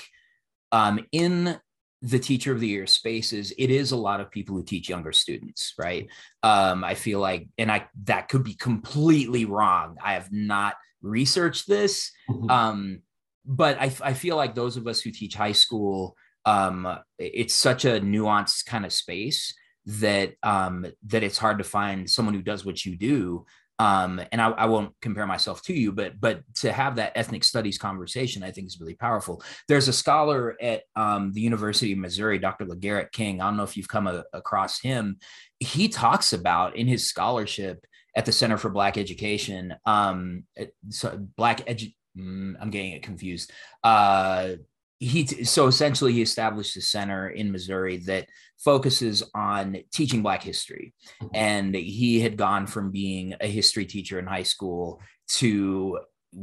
[0.71, 1.60] um, in
[2.01, 5.13] the teacher of the year spaces, it is a lot of people who teach younger
[5.13, 6.08] students, right?
[6.43, 9.97] Um, I feel like, and I that could be completely wrong.
[10.03, 12.49] I have not researched this, mm-hmm.
[12.49, 13.01] um,
[13.45, 17.86] but I, I feel like those of us who teach high school um, it's such
[17.86, 19.53] a nuanced kind of space
[19.86, 23.45] that um, that it's hard to find someone who does what you do.
[23.77, 27.43] Um, and I, I, won't compare myself to you, but but to have that ethnic
[27.43, 29.43] studies conversation, I think is really powerful.
[29.67, 32.65] There's a scholar at um, the University of Missouri, Dr.
[32.65, 33.41] LaGarrett King.
[33.41, 35.17] I don't know if you've come a, across him.
[35.60, 40.45] He talks about in his scholarship at the Center for Black Education, um,
[40.88, 43.51] so Black Edu- mm, I'm getting it confused.
[43.84, 44.51] Uh,
[44.99, 48.27] he so essentially he established a center in Missouri that
[48.58, 51.36] focuses on teaching Black history, mm-hmm.
[51.36, 55.99] and he had gone from being a history teacher in high school to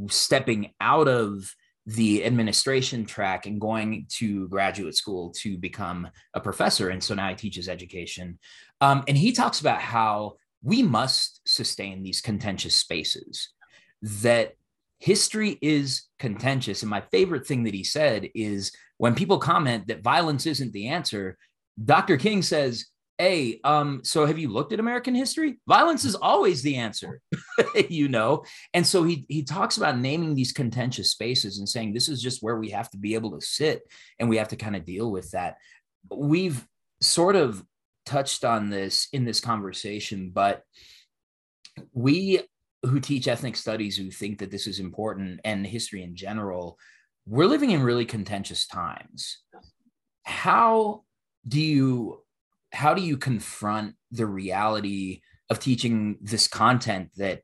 [0.07, 1.53] stepping out of
[1.85, 6.89] the administration track and going to graduate school to become a professor.
[6.89, 8.39] And so now he teaches education.
[8.79, 13.49] Um, and he talks about how we must sustain these contentious spaces,
[14.01, 14.53] that
[15.03, 16.81] history is contentious.
[16.81, 20.87] And my favorite thing that he said is when people comment that violence isn't the
[20.87, 21.37] answer,
[21.83, 22.15] Dr.
[22.15, 22.85] King says,
[23.17, 25.59] Hey, um, so have you looked at American history?
[25.67, 27.19] Violence is always the answer,
[27.89, 28.45] you know.
[28.73, 32.41] And so he he talks about naming these contentious spaces and saying this is just
[32.41, 33.81] where we have to be able to sit
[34.19, 35.57] and we have to kind of deal with that.
[36.09, 36.65] We've
[37.01, 37.61] sort of
[38.05, 40.63] touched on this in this conversation, but
[41.91, 42.41] we
[42.83, 46.77] who teach ethnic studies who think that this is important and history in general,
[47.25, 49.39] we're living in really contentious times.
[50.23, 51.03] How
[51.47, 52.19] do you
[52.71, 57.41] how do you confront the reality of teaching this content that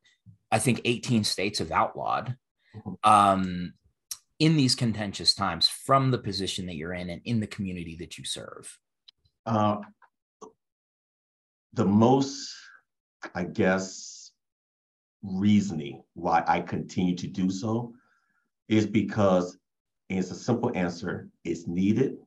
[0.52, 2.36] I think 18 states have outlawed
[2.76, 2.94] mm-hmm.
[3.10, 3.74] um,
[4.40, 8.18] in these contentious times from the position that you're in and in the community that
[8.18, 8.76] you serve?
[9.46, 9.78] Uh,
[11.74, 12.56] the most,
[13.36, 14.09] I guess,
[15.22, 17.94] reasoning why I continue to do so
[18.68, 19.58] is because
[20.10, 22.18] it's a simple answer it's needed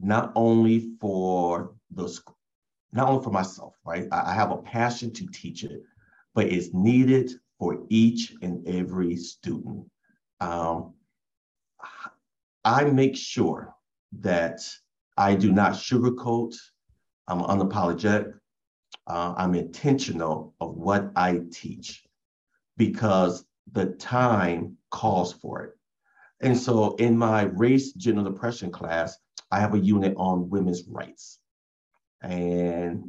[0.00, 2.36] not only for the school,
[2.92, 5.82] not only for myself right I, I have a passion to teach it
[6.34, 9.86] but it's needed for each and every student
[10.40, 10.94] um,
[12.64, 13.74] i make sure
[14.20, 14.60] that
[15.16, 16.54] i do not sugarcoat
[17.28, 18.34] I'm unapologetic.
[19.06, 22.04] Uh, I'm intentional of what I teach
[22.76, 25.72] because the time calls for it.
[26.40, 29.16] And so in my race gender depression class,
[29.50, 31.38] I have a unit on women's rights.
[32.22, 33.04] And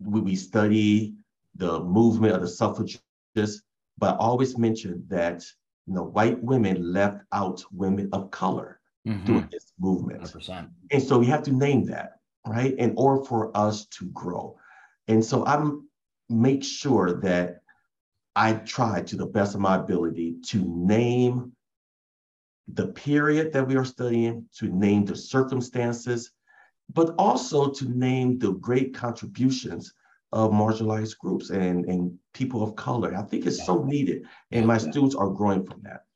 [0.00, 1.14] we, we study
[1.56, 3.62] the movement of the suffragists,
[3.98, 5.44] but I always mention that
[5.86, 9.24] you know, white women left out women of color mm-hmm.
[9.24, 10.22] during this movement.
[10.22, 10.68] 100%.
[10.90, 12.14] And so we have to name that
[12.46, 12.74] right?
[12.74, 14.56] In order for us to grow.
[15.08, 15.88] And so I'm
[16.28, 17.60] make sure that
[18.34, 21.52] I try to the best of my ability to name
[22.68, 26.30] the period that we are studying, to name the circumstances,
[26.92, 29.92] but also to name the great contributions
[30.32, 33.14] of marginalized groups and, and people of color.
[33.14, 36.06] I think it's so needed, and my students are growing from that.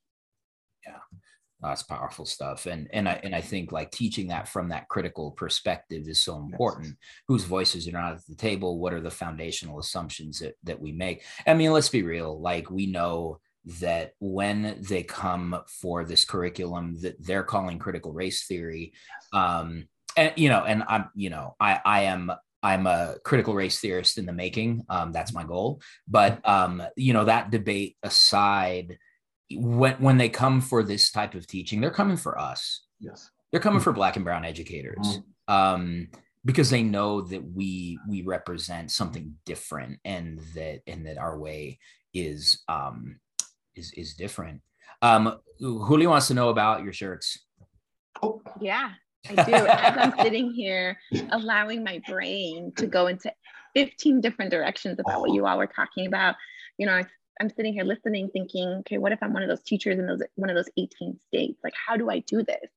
[1.60, 2.66] That's powerful stuff.
[2.66, 6.36] And and I and I think like teaching that from that critical perspective is so
[6.36, 6.86] important.
[6.86, 6.94] Yes.
[7.26, 8.78] Whose voices are not at the table?
[8.78, 11.24] What are the foundational assumptions that, that we make?
[11.46, 12.40] I mean, let's be real.
[12.40, 13.40] Like we know
[13.80, 18.92] that when they come for this curriculum that they're calling critical race theory,
[19.32, 23.80] um, and you know, and I'm, you know, I I am I'm a critical race
[23.80, 24.84] theorist in the making.
[24.88, 25.80] Um, that's my goal.
[26.06, 28.98] But um, you know, that debate aside,
[29.52, 32.84] when when they come for this type of teaching, they're coming for us.
[33.00, 34.96] Yes, they're coming for Black and Brown educators.
[34.98, 35.54] Mm-hmm.
[35.54, 36.08] Um,
[36.44, 41.78] because they know that we we represent something different and that and that our way
[42.14, 43.18] is um
[43.74, 44.62] is is different
[45.02, 47.44] um julio wants to know about your shirts
[48.22, 48.92] oh yeah
[49.28, 50.96] i do as i'm sitting here
[51.32, 53.30] allowing my brain to go into
[53.74, 56.34] 15 different directions about what you all were talking about
[56.78, 57.04] you know i
[57.40, 60.22] I'm sitting here listening, thinking, okay, what if I'm one of those teachers in those
[60.36, 61.58] one of those 18 states?
[61.62, 62.70] Like, how do I do this?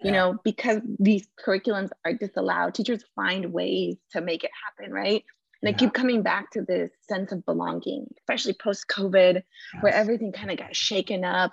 [0.00, 0.06] Yeah.
[0.06, 5.24] You know, because these curriculums are disallowed, teachers find ways to make it happen, right?
[5.62, 5.74] And yeah.
[5.74, 9.82] I keep coming back to this sense of belonging, especially post COVID, yes.
[9.82, 11.52] where everything kind of got shaken up.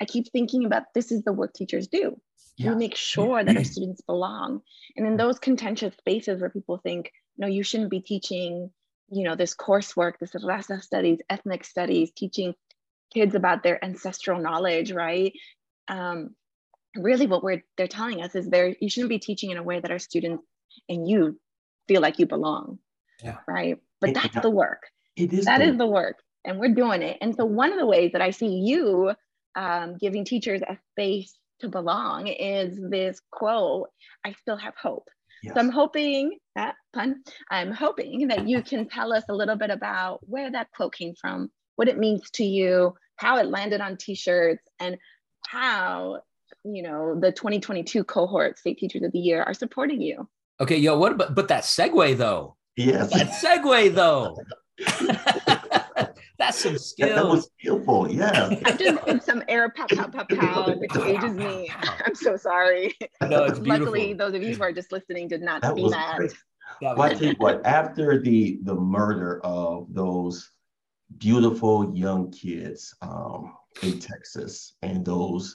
[0.00, 2.18] I keep thinking about this is the work teachers do.
[2.56, 2.70] Yeah.
[2.70, 4.62] We make sure that our students belong.
[4.96, 8.70] And in those contentious spaces where people think, no, you shouldn't be teaching
[9.12, 12.54] you know, this coursework, this Raza studies, ethnic studies, teaching
[13.12, 15.32] kids about their ancestral knowledge, right?
[15.88, 16.34] Um,
[16.96, 19.80] really what we're they're telling us is there you shouldn't be teaching in a way
[19.80, 20.44] that our students
[20.88, 21.38] and you
[21.88, 22.78] feel like you belong.
[23.22, 23.38] Yeah.
[23.46, 23.76] Right.
[24.00, 24.82] But it, that's it, the work.
[25.16, 26.16] It is that the, is the work.
[26.44, 27.18] And we're doing it.
[27.20, 29.12] And so one of the ways that I see you
[29.54, 33.90] um, giving teachers a space to belong is this quote,
[34.24, 35.08] I still have hope.
[35.42, 35.54] Yes.
[35.54, 39.70] So I'm hoping that pun, I'm hoping that you can tell us a little bit
[39.70, 43.96] about where that quote came from, what it means to you, how it landed on
[43.96, 44.96] t-shirts, and
[45.46, 46.20] how
[46.64, 50.28] you know the 2022 cohort state teachers of the year are supporting you.
[50.60, 52.56] Okay, yo, what about but that segue though?
[52.76, 53.12] Yes.
[53.12, 54.36] That segue though.
[56.42, 57.06] That's some skill.
[57.06, 58.10] That, that, was skillful.
[58.10, 58.52] Yeah.
[58.64, 61.70] I just did some air pow pow pow pow, which ages me.
[62.04, 62.96] I'm so sorry.
[63.20, 63.84] No, it's beautiful.
[63.84, 66.16] Luckily, those of you who are just listening did not that see that.
[66.16, 66.34] Great.
[66.80, 70.50] Well, I tell you what, after the the murder of those
[71.18, 75.54] beautiful young kids um, in Texas and those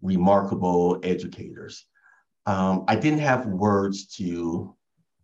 [0.00, 1.86] remarkable educators,
[2.46, 4.76] um, I didn't have words to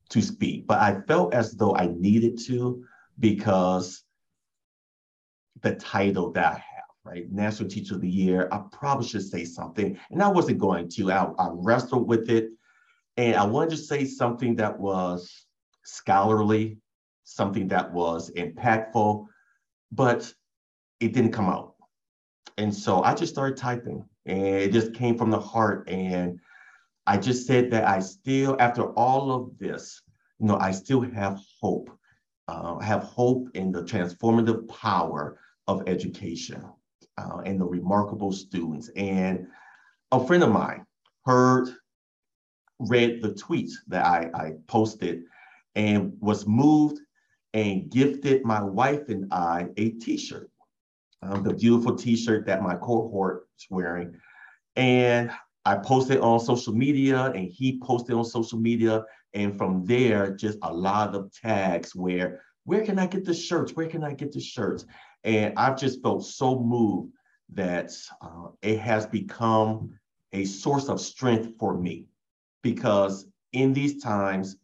[0.09, 2.85] to speak, but I felt as though I needed to
[3.21, 4.03] because
[5.63, 7.31] the title that I have, right?
[7.31, 9.99] National Teacher of the Year, I probably should say something.
[10.11, 11.13] And I wasn't going to.
[11.13, 12.51] I, I wrestled with it.
[13.17, 15.47] And I wanted to say something that was
[15.85, 16.79] scholarly,
[17.25, 19.27] something that was impactful,
[19.91, 20.33] but
[21.01, 21.75] it didn't come out.
[22.59, 25.89] And so I just started typing and it just came from the heart.
[25.89, 26.41] And
[27.07, 30.03] I just said that I still, after all of this,
[30.39, 31.91] you know, I still have hope.
[32.49, 35.39] Uh, I have hope in the transformative power
[35.69, 36.65] of education
[37.19, 38.91] uh, and the remarkable students.
[38.97, 39.47] And
[40.13, 40.87] a friend of mine
[41.25, 41.69] heard,
[42.79, 45.23] read the tweets that I, I posted
[45.75, 47.01] and was moved
[47.55, 50.51] and gifted my wife and I a t-shirt,
[51.23, 54.15] um, the beautiful t-shirt that my cohort is wearing.
[54.77, 55.31] And
[55.65, 59.05] I posted on social media and he posted on social media.
[59.35, 63.73] And from there, just a lot of tags where, where can I get the shirts?
[63.73, 64.85] Where can I get the shirts?
[65.27, 67.13] And I've just felt so moved
[67.53, 67.91] that
[68.23, 69.99] uh, it has become
[70.33, 72.07] a source of strength for me
[72.63, 74.57] because in these times,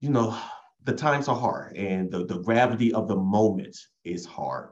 [0.00, 0.38] you know,
[0.84, 4.68] the times are hard and the, the gravity of the moment is hard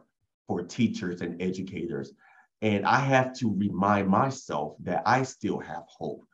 [0.46, 2.12] for teachers and educators.
[2.60, 6.24] And I have to remind myself that I still have hope,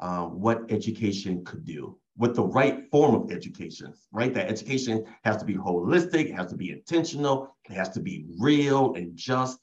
[0.00, 4.34] um, what education could do with the right form of education, right?
[4.34, 8.26] That education has to be holistic, it has to be intentional, it has to be
[8.38, 9.58] real and just.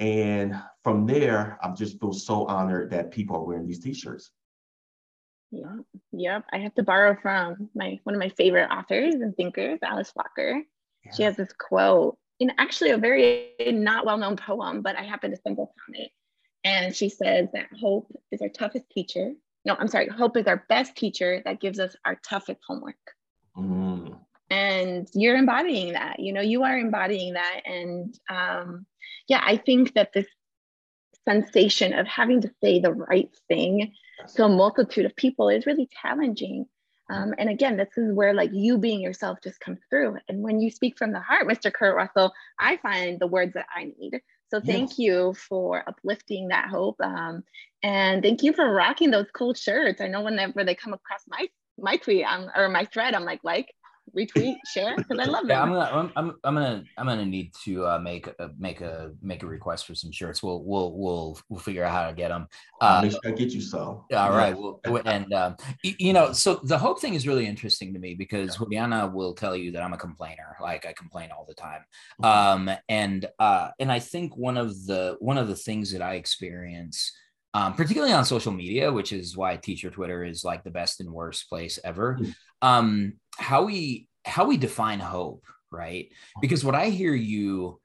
[0.00, 4.32] And from there, I just feel so honored that people are wearing these t-shirts.
[5.52, 5.76] Yeah,
[6.10, 6.44] yep.
[6.52, 10.62] I have to borrow from my one of my favorite authors and thinkers, Alice Walker.
[11.04, 11.12] Yeah.
[11.12, 15.36] She has this quote in actually a very not well-known poem, but I happen to
[15.36, 16.10] stumble upon it.
[16.64, 19.34] And she says that hope is our toughest teacher
[19.64, 22.96] no, I'm sorry, hope is our best teacher that gives us our toughest homework.
[23.56, 24.18] Mm.
[24.50, 27.60] And you're embodying that, you know, you are embodying that.
[27.64, 28.86] And um,
[29.26, 30.26] yeah, I think that this
[31.26, 33.94] sensation of having to say the right thing
[34.34, 36.66] to a multitude of people is really challenging.
[37.10, 40.18] Um, and again, this is where like you being yourself just comes through.
[40.28, 41.72] And when you speak from the heart, Mr.
[41.72, 44.20] Kurt Russell, I find the words that I need.
[44.54, 44.98] So thank yes.
[45.00, 47.00] you for uplifting that hope.
[47.00, 47.42] Um,
[47.82, 50.00] and thank you for rocking those cool shirts.
[50.00, 53.40] I know whenever they come across my my tweet um, or my thread, I'm like,
[53.42, 53.74] like,
[54.16, 55.50] retweet, share, because I love them.
[55.50, 58.80] Yeah, I'm gonna, I'm, I'm, I'm gonna, I'm gonna need to uh, make a, make
[58.80, 60.42] a, make a request for some shirts.
[60.42, 62.46] We'll, we'll, we'll, we'll figure out how to get them.
[62.80, 63.80] Uh, make sure I get you some.
[63.80, 64.28] All yeah.
[64.28, 64.56] right.
[64.56, 68.56] Well, and um, you know, so the hope thing is really interesting to me because
[68.56, 70.56] Juliana will tell you that I'm a complainer.
[70.60, 71.82] Like I complain all the time.
[72.22, 72.68] Mm-hmm.
[72.70, 76.14] Um, and uh, and I think one of the one of the things that I
[76.14, 77.12] experience.
[77.56, 81.12] Um, particularly on social media, which is why teacher Twitter is like the best and
[81.12, 82.18] worst place ever.
[82.20, 82.32] Mm-hmm.
[82.62, 86.08] Um, how we how we define hope, right?
[86.40, 87.80] Because what I hear you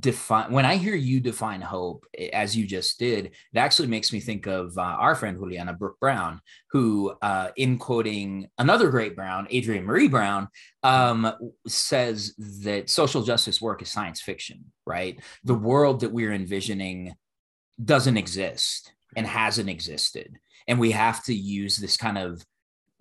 [0.00, 4.20] define when I hear you define hope as you just did, it actually makes me
[4.20, 9.46] think of uh, our friend Juliana Brooke Brown, who, uh, in quoting another great Brown,
[9.54, 10.48] Adrienne Maree Brown,
[10.82, 11.32] um,
[11.66, 15.20] says that social justice work is science fiction, right?
[15.44, 17.14] The world that we're envisioning
[17.82, 20.38] doesn't exist and hasn't existed.
[20.66, 22.44] And we have to use this kind of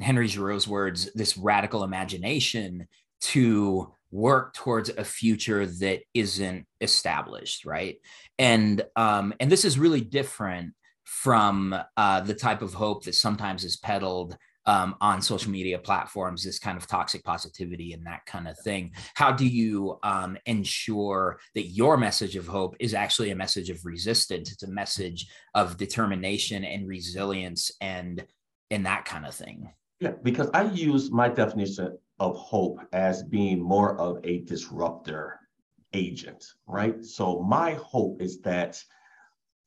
[0.02, 2.88] Henry Giroux's words, this radical imagination
[3.22, 7.98] to work towards a future that isn't established, right?
[8.38, 10.74] And um, and this is really different
[11.04, 16.44] from uh, the type of hope that sometimes is peddled um, on social media platforms,
[16.44, 18.92] this kind of toxic positivity and that kind of thing.
[19.14, 23.84] How do you um, ensure that your message of hope is actually a message of
[23.84, 24.52] resistance?
[24.52, 28.26] It's a message of determination and resilience and
[28.72, 29.72] and that kind of thing.
[30.04, 35.40] Yeah, because I use my definition of hope as being more of a disruptor
[35.94, 37.06] agent, right?
[37.06, 38.84] So my hope is that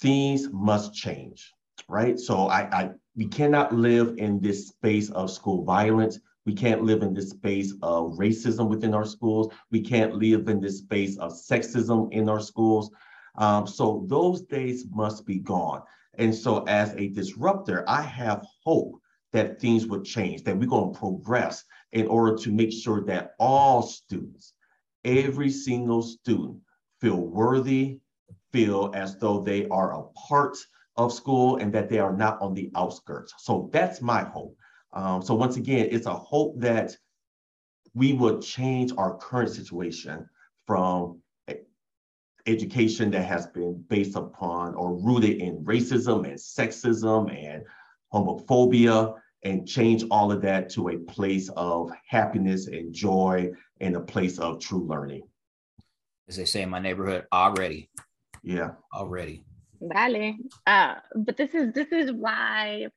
[0.02, 1.54] things must change,
[1.88, 2.20] right?
[2.20, 6.20] So I, I we cannot live in this space of school violence.
[6.44, 9.50] We can't live in this space of racism within our schools.
[9.70, 12.90] We can't live in this space of sexism in our schools.
[13.36, 15.80] Um, so those days must be gone.
[16.18, 19.00] And so as a disruptor, I have hope
[19.32, 23.32] that things would change, that we're going to progress in order to make sure that
[23.38, 24.54] all students
[25.06, 26.58] every single student
[27.00, 28.00] feel worthy,
[28.52, 30.56] feel as though they are a part
[30.96, 33.32] of school and that they are not on the outskirts.
[33.38, 34.56] So that's my hope.
[34.92, 36.96] Um, so once again, it's a hope that
[37.94, 40.28] we would change our current situation
[40.66, 41.20] from
[42.46, 47.64] education that has been based upon or rooted in racism and sexism and
[48.12, 53.50] homophobia and change all of that to a place of happiness and joy
[53.80, 55.22] and a place of true learning.
[56.28, 57.90] As they say in my neighborhood, already.
[58.42, 58.70] Yeah.
[58.92, 59.44] Already.
[59.80, 60.34] Vale.
[60.66, 62.88] Uh, but this is this is why,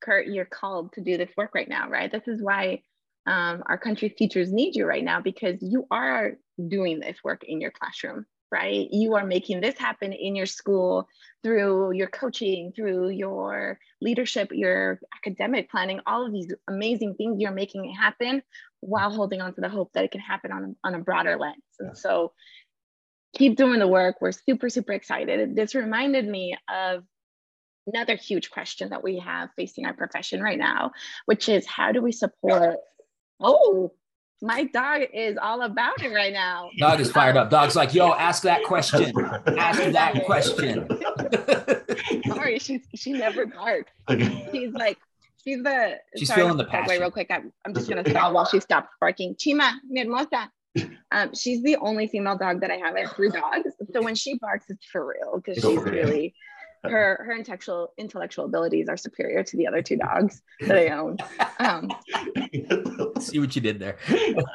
[0.00, 2.10] Kurt, you're called to do this work right now, right?
[2.10, 2.82] This is why
[3.26, 6.34] um, our country's teachers need you right now because you are
[6.68, 8.88] doing this work in your classroom right?
[8.90, 11.08] You are making this happen in your school
[11.42, 17.52] through your coaching, through your leadership, your academic planning, all of these amazing things you're
[17.52, 18.42] making it happen
[18.80, 21.62] while holding on to the hope that it can happen on, on a broader lens.
[21.80, 22.32] And so
[23.34, 24.16] keep doing the work.
[24.20, 25.54] We're super, super excited.
[25.54, 27.04] This reminded me of
[27.86, 30.92] another huge question that we have facing our profession right now,
[31.26, 32.76] which is how do we support?
[33.40, 33.92] Oh,
[34.42, 36.70] my dog is all about it right now.
[36.78, 37.50] Dog is fired up.
[37.50, 39.12] Dog's like, yo, ask that question.
[39.56, 40.88] ask that question.
[42.34, 43.92] Sorry, she she never barks.
[44.52, 44.98] She's like,
[45.42, 46.88] she's the she's sorry, feeling the passion.
[46.88, 47.28] Wait, real quick.
[47.30, 49.34] I'm, I'm just gonna stop while she stops barking.
[49.36, 50.50] Chima, mi hermosa.
[51.10, 52.94] Um, she's the only female dog that I have.
[52.94, 53.70] I have three dogs.
[53.92, 56.34] So when she barks, it's for real because she's really
[56.84, 61.16] her her intellectual intellectual abilities are superior to the other two dogs that I own.
[61.58, 61.90] Um,
[63.20, 63.98] See what you did there.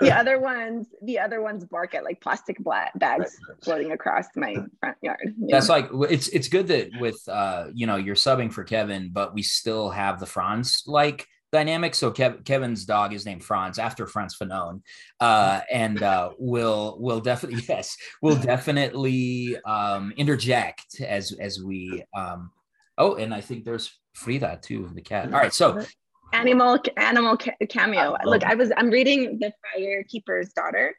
[0.02, 2.58] the other ones, the other ones bark at like plastic
[2.96, 5.36] bags floating across my front yard.
[5.50, 9.34] That's like it's it's good that with uh you know you're subbing for Kevin, but
[9.34, 11.96] we still have the Franz like dynamic.
[11.96, 14.82] So Kev, Kevin's dog is named Franz after Frantz Fanon,
[15.20, 22.04] uh, and uh, will will definitely yes, will definitely um, interject as as we.
[22.16, 22.52] Um,
[22.98, 25.26] oh, and I think there's Frida too, the cat.
[25.26, 25.86] All right, so
[26.34, 27.38] animal animal
[27.70, 28.16] cameo.
[28.26, 30.96] Look, I was I'm reading the Firekeeper's daughter,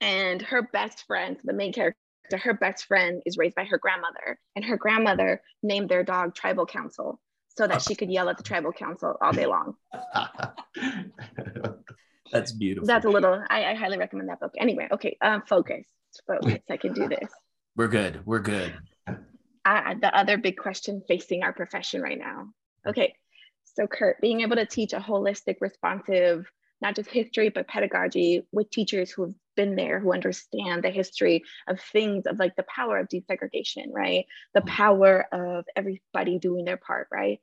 [0.00, 1.98] and her best friend, the main character.
[2.32, 6.64] Her best friend is raised by her grandmother, and her grandmother named their dog Tribal
[6.64, 7.20] Council
[7.56, 9.74] so that she could yell at the tribal council all day long.
[12.32, 12.86] That's beautiful.
[12.86, 14.52] That's a little, I, I highly recommend that book.
[14.58, 15.84] Anyway, okay, um, focus,
[16.26, 16.60] focus.
[16.70, 17.30] I can do this.
[17.76, 18.22] We're good.
[18.24, 18.74] We're good.
[19.64, 22.48] Uh, the other big question facing our profession right now.
[22.86, 23.14] Okay,
[23.64, 26.46] so Kurt, being able to teach a holistic, responsive,
[26.80, 31.42] not just history, but pedagogy with teachers who have been there, who understand the history
[31.68, 34.26] of things, of like the power of desegregation, right?
[34.54, 34.66] The mm.
[34.66, 37.40] power of everybody doing their part, right?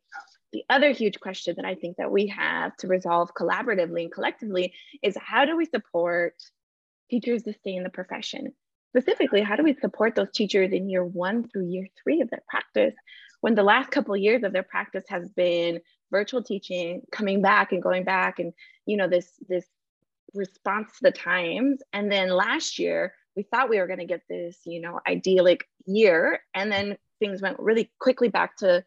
[0.54, 4.74] The other huge question that I think that we have to resolve collaboratively and collectively
[5.02, 6.36] is how do we support
[7.10, 8.54] teachers to stay in the profession?
[8.90, 12.44] Specifically, how do we support those teachers in year one through year three of their
[12.50, 12.94] practice
[13.40, 15.80] when the last couple of years of their practice has been
[16.12, 18.54] virtual teaching, coming back and going back and
[18.86, 19.66] you know this this
[20.34, 21.82] response to the times.
[21.94, 25.66] And then last year we thought we were going to get this you know idyllic
[25.86, 26.42] year.
[26.54, 28.84] And then things went really quickly back to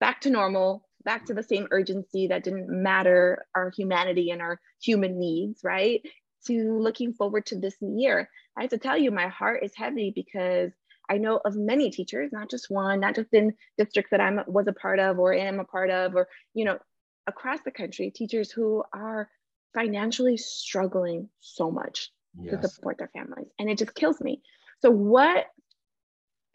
[0.00, 4.60] back to normal back to the same urgency that didn't matter our humanity and our
[4.80, 6.02] human needs right?
[6.46, 8.28] To looking forward to this year.
[8.56, 10.72] I have to tell you my heart is heavy because
[11.08, 14.66] i know of many teachers not just one not just in districts that I'm was
[14.66, 16.78] a part of or am a part of or you know
[17.26, 19.28] across the country teachers who are
[19.74, 22.60] financially struggling so much yes.
[22.60, 23.48] to support their families.
[23.58, 24.42] And it just kills me.
[24.80, 25.46] So, what,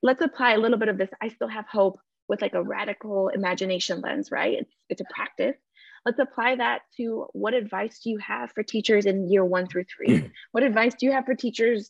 [0.01, 1.09] let's apply a little bit of this.
[1.21, 4.59] I still have hope with like a radical imagination lens, right?
[4.59, 5.57] It's, it's a practice.
[6.05, 9.85] Let's apply that to what advice do you have for teachers in year one through
[9.85, 10.31] three?
[10.51, 11.89] what advice do you have for teachers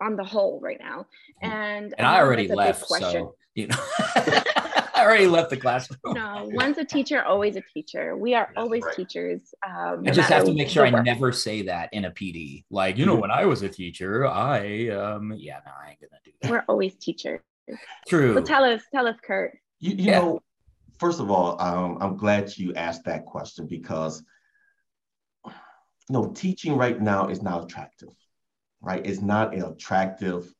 [0.00, 1.06] on the whole right now?
[1.40, 3.76] And, and I already left, so you know.
[4.96, 6.00] I already left the classroom.
[6.06, 8.16] No, once a teacher, always a teacher.
[8.16, 8.96] We are always right.
[8.96, 9.54] teachers.
[9.66, 12.64] Um, I just have to make sure I never say that in a PD.
[12.70, 16.20] Like, you know, when I was a teacher, I, um, yeah, no, I ain't gonna
[16.24, 16.50] do that.
[16.50, 17.40] We're always teachers.
[18.08, 18.34] True.
[18.34, 19.58] So tell us, tell us, Kurt.
[19.80, 20.18] You, you yeah.
[20.20, 20.40] know,
[20.98, 24.22] first of all, um, I'm glad you asked that question because,
[25.44, 25.52] you
[26.08, 28.14] know, teaching right now is not attractive,
[28.86, 29.04] right?
[29.04, 30.54] It's not an attractive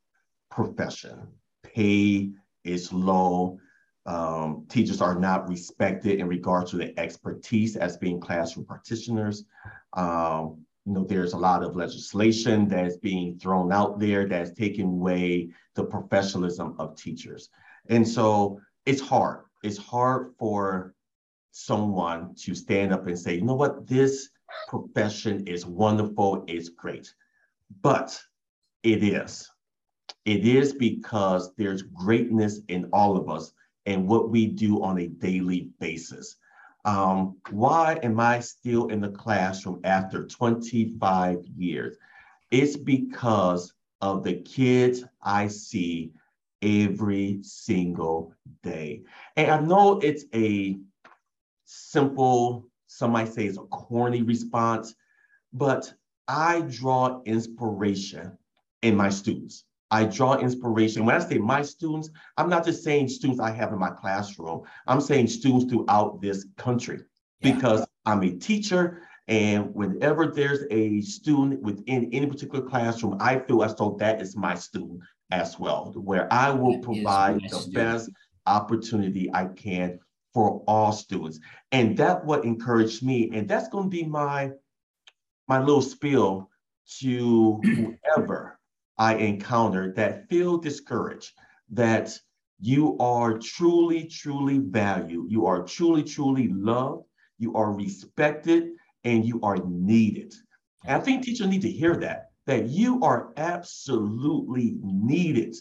[0.51, 1.29] profession.
[1.63, 2.31] Pay
[2.65, 3.59] is low
[4.07, 9.45] um, teachers are not respected in regard to the expertise as being classroom practitioners.
[9.95, 14.87] Um, you know, there's a lot of legislation that's being thrown out there that's taking
[14.87, 17.51] away the professionalism of teachers.
[17.89, 19.41] And so it's hard.
[19.65, 20.95] It's hard for
[21.51, 24.29] someone to stand up and say, you know what, this
[24.69, 27.13] profession is wonderful, it's great.
[27.71, 28.23] But
[28.83, 29.51] It is.
[30.25, 33.53] It is because there's greatness in all of us
[33.87, 36.37] and what we do on a daily basis.
[36.85, 41.97] Um, why am I still in the classroom after 25 years?
[42.51, 46.13] It's because of the kids I see
[46.63, 49.03] every single day.
[49.37, 50.79] And I know it's a
[51.65, 54.95] simple, some might say it's a corny response,
[55.53, 55.93] but
[56.29, 58.37] I draw inspiration
[58.83, 59.65] in my students.
[59.91, 61.05] I draw inspiration.
[61.05, 64.63] When I say my students, I'm not just saying students I have in my classroom.
[64.87, 67.01] I'm saying students throughout this country
[67.41, 67.55] yeah.
[67.55, 69.03] because I'm a teacher.
[69.29, 74.37] And whenever there's a student within any particular classroom, I feel as though that is
[74.37, 75.01] my student
[75.31, 77.75] as well, where I will provide the student.
[77.75, 78.11] best
[78.47, 79.99] opportunity I can
[80.33, 81.41] for all students.
[81.73, 83.31] And that what encouraged me.
[83.33, 84.53] And that's going to be my
[85.49, 86.51] my little spiel
[87.01, 88.59] to whoever
[88.99, 91.33] I encounter that feel discouraged,
[91.71, 92.19] that
[92.61, 97.05] you are truly, truly valued, you are truly, truly loved,
[97.39, 98.71] you are respected,
[99.05, 100.35] and you are needed.
[100.85, 105.55] And I think teachers need to hear that, that you are absolutely needed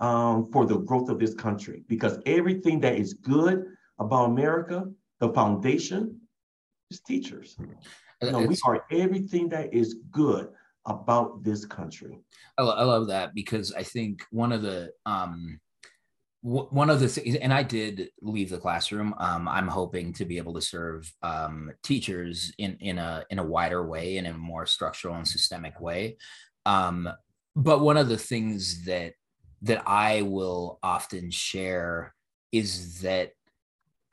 [0.00, 3.64] um, for the growth of this country because everything that is good
[3.98, 6.20] about America, the foundation
[6.90, 7.56] is teachers.
[8.22, 10.48] You know, we are everything that is good
[10.86, 12.20] about this country.
[12.58, 15.60] I, I love that because I think one of the um,
[16.42, 19.14] w- one of the things, and I did leave the classroom.
[19.18, 23.44] Um, I'm hoping to be able to serve um, teachers in in a in a
[23.44, 26.16] wider way, in a more structural and systemic way.
[26.66, 27.08] Um,
[27.56, 29.14] but one of the things that
[29.62, 32.14] that I will often share
[32.52, 33.32] is that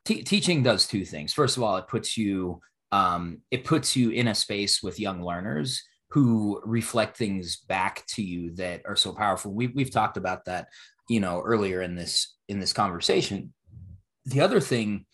[0.06, 1.34] t- teaching does two things.
[1.34, 2.62] First of all, it puts you
[2.92, 8.22] um, it puts you in a space with young learners who reflect things back to
[8.22, 9.54] you that are so powerful.
[9.54, 10.68] We've we've talked about that,
[11.10, 13.54] you know, earlier in this in this conversation.
[14.26, 15.06] The other thing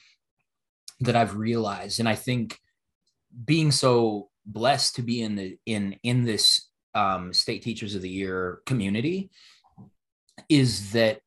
[1.01, 2.59] that I've realized, and I think
[3.45, 8.09] being so blessed to be in the in in this um, state teachers of the
[8.09, 9.29] year community
[10.49, 11.19] is that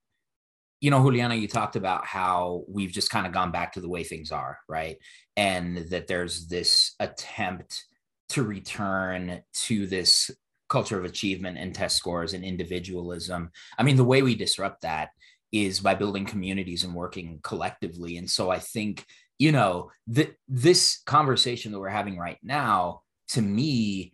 [0.80, 3.88] you know juliana you talked about how we've just kind of gone back to the
[3.88, 4.96] way things are right
[5.36, 7.84] and that there's this attempt
[8.30, 10.30] to return to this
[10.70, 13.50] culture of achievement and test scores and individualism.
[13.76, 15.10] I mean, the way we disrupt that
[15.52, 18.16] is by building communities and working collectively.
[18.16, 19.04] And so I think,
[19.38, 24.12] you know, that this conversation that we're having right now, to me,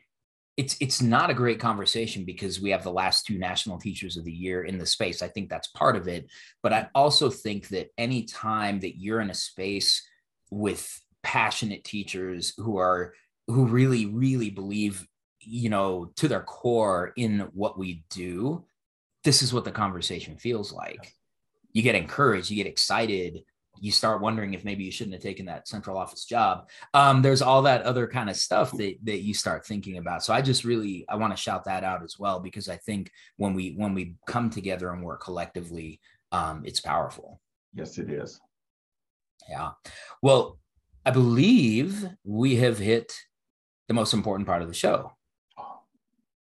[0.57, 4.25] it's it's not a great conversation because we have the last two national teachers of
[4.25, 5.23] the year in the space.
[5.23, 6.31] I think that's part of it.
[6.63, 10.03] But I also think that any time that you're in a space
[10.51, 13.13] with passionate teachers who are
[13.49, 15.07] who really really believe
[15.41, 18.65] you know to their core in what we do
[19.25, 21.13] this is what the conversation feels like
[21.73, 23.43] you get encouraged you get excited
[23.81, 26.69] you start wondering if maybe you shouldn't have taken that central office job.
[26.95, 30.25] Um, there's all that other kind of stuff that, that you start thinking about.
[30.25, 33.11] So i just really i want to shout that out as well because i think
[33.37, 36.01] when we when we come together and work collectively
[36.33, 37.41] um, it's powerful.
[37.75, 38.41] Yes it is.
[39.49, 39.73] Yeah.
[40.23, 40.59] Well
[41.05, 43.13] i believe we have hit
[43.89, 45.16] the most important part of the show.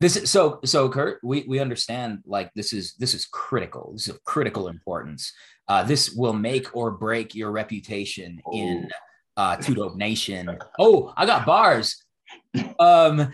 [0.03, 3.93] This is so so Kurt, we we understand like this is this is critical.
[3.93, 5.31] This is of critical importance.
[5.69, 8.51] Uh, this will make or break your reputation oh.
[8.51, 8.89] in
[9.37, 10.57] uh Two Dope Nation.
[10.77, 12.03] Oh, I got bars.
[12.79, 13.31] Um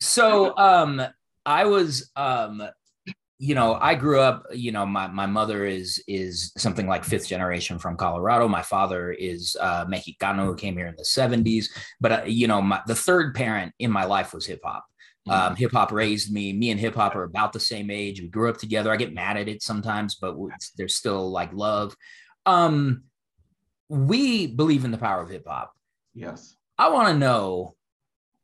[0.00, 1.02] so um
[1.44, 2.62] I was um
[3.38, 7.28] you know i grew up you know my, my mother is is something like fifth
[7.28, 11.66] generation from colorado my father is uh mexicano who came here in the 70s
[12.00, 14.95] but uh, you know my, the third parent in my life was hip-hop mm-hmm.
[15.28, 16.52] Um, hip hop raised me.
[16.52, 18.20] Me and hip hop are about the same age.
[18.20, 18.92] We grew up together.
[18.92, 20.36] I get mad at it sometimes, but
[20.76, 21.96] there's still like love.
[22.44, 23.04] Um,
[23.88, 25.72] we believe in the power of hip hop.
[26.14, 26.56] Yes.
[26.78, 27.74] I want to know.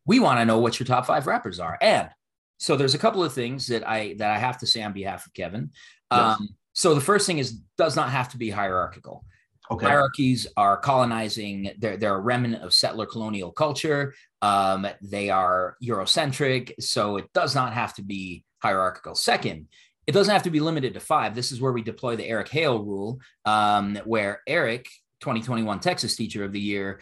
[0.06, 2.10] We want to know what your top five rappers are, and
[2.58, 5.26] so there's a couple of things that I that I have to say on behalf
[5.26, 5.70] of Kevin.
[6.10, 6.40] Yes.
[6.40, 9.24] Um, so the first thing is does not have to be hierarchical.
[9.70, 9.86] Okay.
[9.86, 11.70] Hierarchies are colonizing.
[11.78, 14.14] They're they're a remnant of settler colonial culture.
[14.42, 19.14] Um, they are Eurocentric, so it does not have to be hierarchical.
[19.14, 19.68] Second,
[20.06, 21.34] it doesn't have to be limited to five.
[21.34, 24.88] This is where we deploy the Eric Hale rule, um, where Eric
[25.20, 27.00] 2021 Texas Teacher of the Year,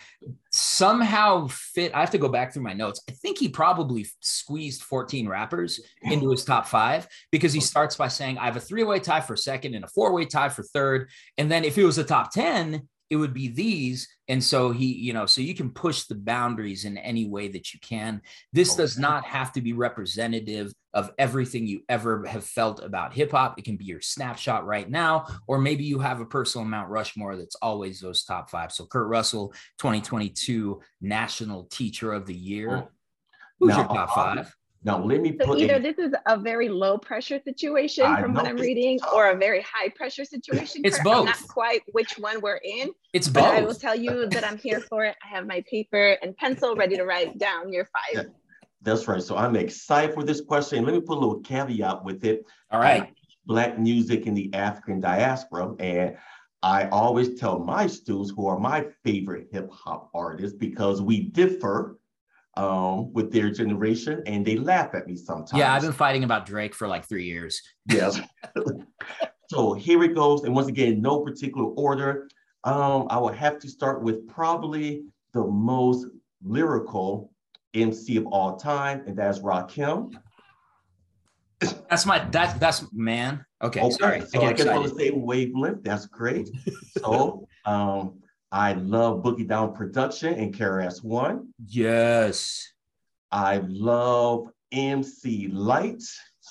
[0.81, 1.95] somehow fit.
[1.95, 3.03] I have to go back through my notes.
[3.07, 8.09] I think he probably squeezed 14 rappers into his top five because he starts by
[8.09, 10.63] saying, I have a three way tie for second and a four way tie for
[10.63, 11.11] third.
[11.37, 14.09] And then if it was a top 10, it would be these.
[14.29, 17.75] And so he, you know, so you can push the boundaries in any way that
[17.75, 18.23] you can.
[18.53, 23.33] This does not have to be representative of everything you ever have felt about hip
[23.33, 23.59] hop.
[23.59, 27.37] It can be your snapshot right now, or maybe you have a personal Mount Rushmore
[27.37, 28.71] that's always those top five.
[28.71, 32.89] So Kurt Russell, 2022 National Teacher of the Year.
[33.59, 34.57] Who's Now, your top um, five?
[34.83, 38.21] Now let me So put either in- this is a very low pressure situation I
[38.21, 39.13] from what I'm reading, tough.
[39.13, 40.83] or a very high pressure situation.
[40.85, 41.07] It's Kurt.
[41.07, 43.45] I'm not quite which one we're in, It's both.
[43.45, 45.17] I will tell you that I'm here for it.
[45.23, 48.27] I have my paper and pencil ready to write down your five.
[48.83, 49.23] That's right.
[49.23, 50.85] So I'm excited for this question.
[50.87, 52.47] Let me put a little caveat with it.
[52.71, 53.03] All right.
[53.03, 55.75] I teach Black music in the African diaspora.
[55.79, 56.17] And
[56.63, 61.99] I always tell my students who are my favorite hip hop artists because we differ
[62.57, 65.59] um, with their generation and they laugh at me sometimes.
[65.59, 67.61] Yeah, I've been fighting about Drake for like three years.
[67.87, 68.21] Yes.
[69.49, 70.45] so here it goes.
[70.45, 72.29] And once again, no particular order.
[72.65, 76.07] Um, I will have to start with probably the most
[76.43, 77.33] lyrical
[77.75, 80.13] MC of all time, and that's Rakim.
[81.89, 83.45] That's my that's that's man.
[83.63, 84.21] Okay, Okay, sorry.
[84.23, 85.83] so I I guess on the same wavelength.
[85.83, 86.49] That's great.
[86.99, 88.21] so um,
[88.53, 91.53] I love Boogie Down Production and KRS One.
[91.67, 92.67] Yes.
[93.31, 96.03] I love MC Lyte.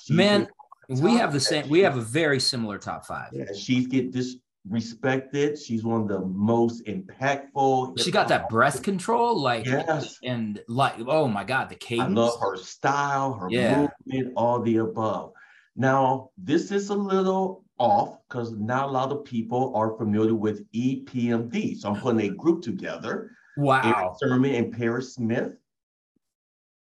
[0.02, 0.48] She's Man,
[0.88, 1.68] We have the same.
[1.68, 3.28] We have a very similar top five.
[3.32, 5.62] Yeah, she's get disrespected.
[5.62, 8.00] She's one of the most impactful.
[8.02, 10.16] She got that breath control, like, Yes.
[10.24, 12.16] and like, oh my god, the I cadence.
[12.16, 13.88] love her style, her Yeah.
[14.06, 15.32] movement, all the above.
[15.76, 20.70] Now, this is a little off because not a lot of people are familiar with
[20.72, 21.78] EPMD.
[21.78, 23.32] So I'm putting a group together.
[23.56, 23.80] Wow.
[23.82, 25.54] Erick Sermon and Parrish Smith.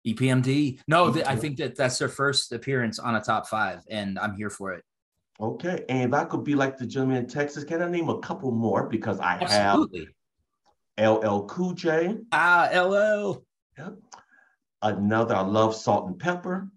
[0.07, 0.79] EPMD.
[0.87, 4.35] No, th- I think that that's their first appearance on a top five, and I'm
[4.35, 4.85] here for it.
[5.41, 5.85] Okay.
[5.89, 8.53] And if I could be like the gentleman in Texas, can I name a couple
[8.53, 8.89] more?
[8.89, 10.09] Because I Absolutely.
[10.97, 12.17] have LL Cool J.
[12.33, 13.45] Ah, LL.
[13.77, 13.97] Yep.
[14.83, 16.71] Another, I love Salt-N-Pepa.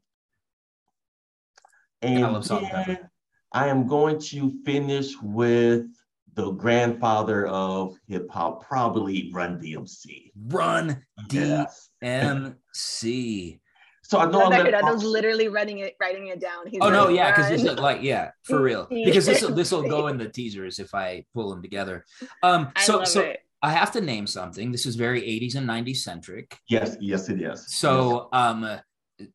[2.02, 3.09] And I love Salt-N-Pepa.
[3.54, 5.88] Then I am going to finish with
[6.36, 10.32] the grandfather of hip hop, probably Run DMC.
[10.48, 11.90] Run Yes.
[12.04, 13.60] DMC.
[14.04, 16.66] So I know For I record, I was literally writing it, writing it down.
[16.68, 18.88] He's Oh no, yeah, because this is like yeah, for real.
[18.90, 22.06] Because this will this will go in the teasers if I pull them together.
[22.42, 23.42] Um, I so love so it.
[23.62, 24.72] I have to name something.
[24.72, 26.58] This is very 80s and 90s centric.
[26.70, 27.66] Yes, yes, it is.
[27.76, 28.80] So um,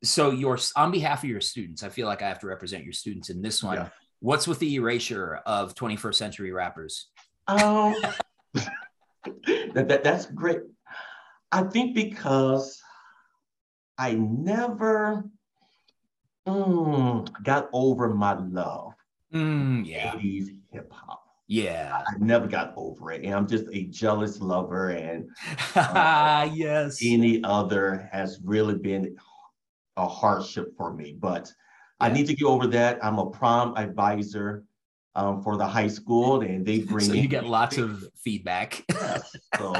[0.02, 2.94] so your on behalf of your students, I feel like I have to represent your
[2.94, 3.76] students in this one.
[3.76, 3.88] Yeah.
[4.24, 7.08] What's with the erasure of 21st century rappers?
[7.46, 7.94] Um,
[8.54, 10.60] that, that, that's great.
[11.52, 12.80] I think because
[13.98, 15.28] I never
[16.48, 18.94] mm, got over my love
[19.34, 21.22] Mm, yeah, 80s hip hop.
[21.46, 22.02] yeah.
[22.06, 23.24] I never got over it.
[23.24, 25.28] And I'm just a jealous lover, and
[26.56, 26.98] yes.
[27.02, 29.16] any other has really been
[29.98, 31.14] a hardship for me.
[31.20, 31.52] But
[32.04, 33.02] I need to get over that.
[33.02, 34.64] I'm a prom advisor
[35.14, 38.84] um, for the high school, and they bring So in you get lots of feedback.
[38.94, 39.36] Yes.
[39.58, 39.74] So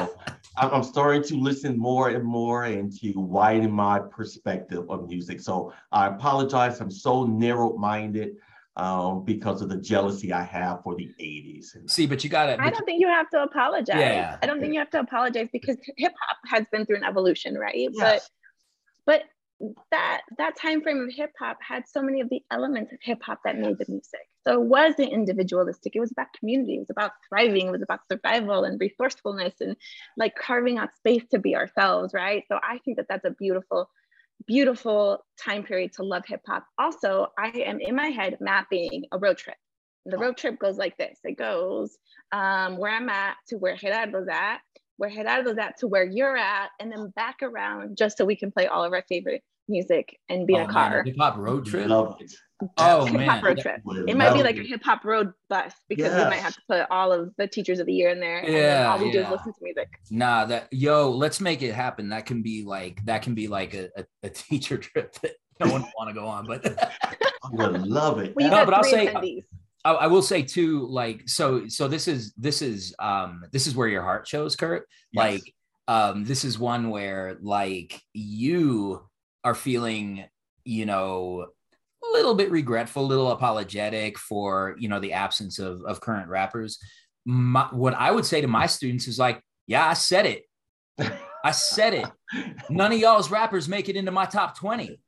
[0.58, 5.40] I'm, I'm starting to listen more and more and to widen my perspective of music.
[5.40, 6.80] So I apologize.
[6.80, 8.36] I'm so narrow-minded
[8.76, 11.74] um, because of the jealousy I have for the 80s.
[11.74, 12.60] And See, but you got it.
[12.60, 13.98] I don't think you have to apologize.
[13.98, 14.36] Yeah.
[14.42, 17.54] I don't think you have to apologize because hip hop has been through an evolution,
[17.54, 17.88] right?
[17.92, 17.92] Yes.
[17.98, 18.22] But
[19.06, 19.22] but
[19.90, 23.22] that that time frame of hip hop had so many of the elements of hip
[23.22, 24.20] hop that made the music.
[24.46, 25.94] So it wasn't individualistic.
[25.94, 26.76] It was about community.
[26.76, 27.68] It was about thriving.
[27.68, 29.76] It was about survival and resourcefulness and
[30.16, 32.44] like carving out space to be ourselves, right?
[32.48, 33.88] So I think that that's a beautiful
[34.46, 36.66] beautiful time period to love hip hop.
[36.78, 39.56] Also, I am in my head mapping a road trip.
[40.06, 41.18] The road trip goes like this.
[41.24, 41.96] It goes
[42.32, 44.60] um, where I'm at to where Gerardo's at,
[44.96, 48.50] where Gerardo's at to where you're at, and then back around just so we can
[48.50, 51.02] play all of our favorite music and be in Oh, a car.
[51.04, 51.88] hip hop road trip.
[51.88, 52.32] Love it.
[52.78, 53.80] Oh hip man, hop road trip.
[53.84, 56.60] Would It might be like a hip hop road bus because we might have to
[56.68, 58.38] put all of the teachers of the year in there.
[58.38, 59.88] and Yeah, all we do is listen to music.
[60.10, 62.10] Nah, that yo, let's make it happen.
[62.10, 65.72] That can be like that can be like a, a, a teacher trip that no
[65.72, 66.46] one want to go on.
[66.46, 66.64] But
[67.02, 68.34] I would love it.
[68.36, 69.44] Well, No, but I'll say- attendees.
[69.84, 73.76] I, I will say too, like so so this is this is um this is
[73.76, 74.86] where your heart shows, Kurt.
[75.12, 75.22] Yes.
[75.22, 75.54] Like
[75.86, 79.02] um this is one where like you
[79.44, 80.24] are feeling,
[80.64, 81.46] you know,
[82.02, 86.28] a little bit regretful, a little apologetic for you know the absence of of current
[86.28, 86.78] rappers.
[87.26, 90.44] My, what I would say to my students is like, yeah, I said it.
[91.44, 92.06] I said it.
[92.70, 94.98] None of y'all's rappers make it into my top 20.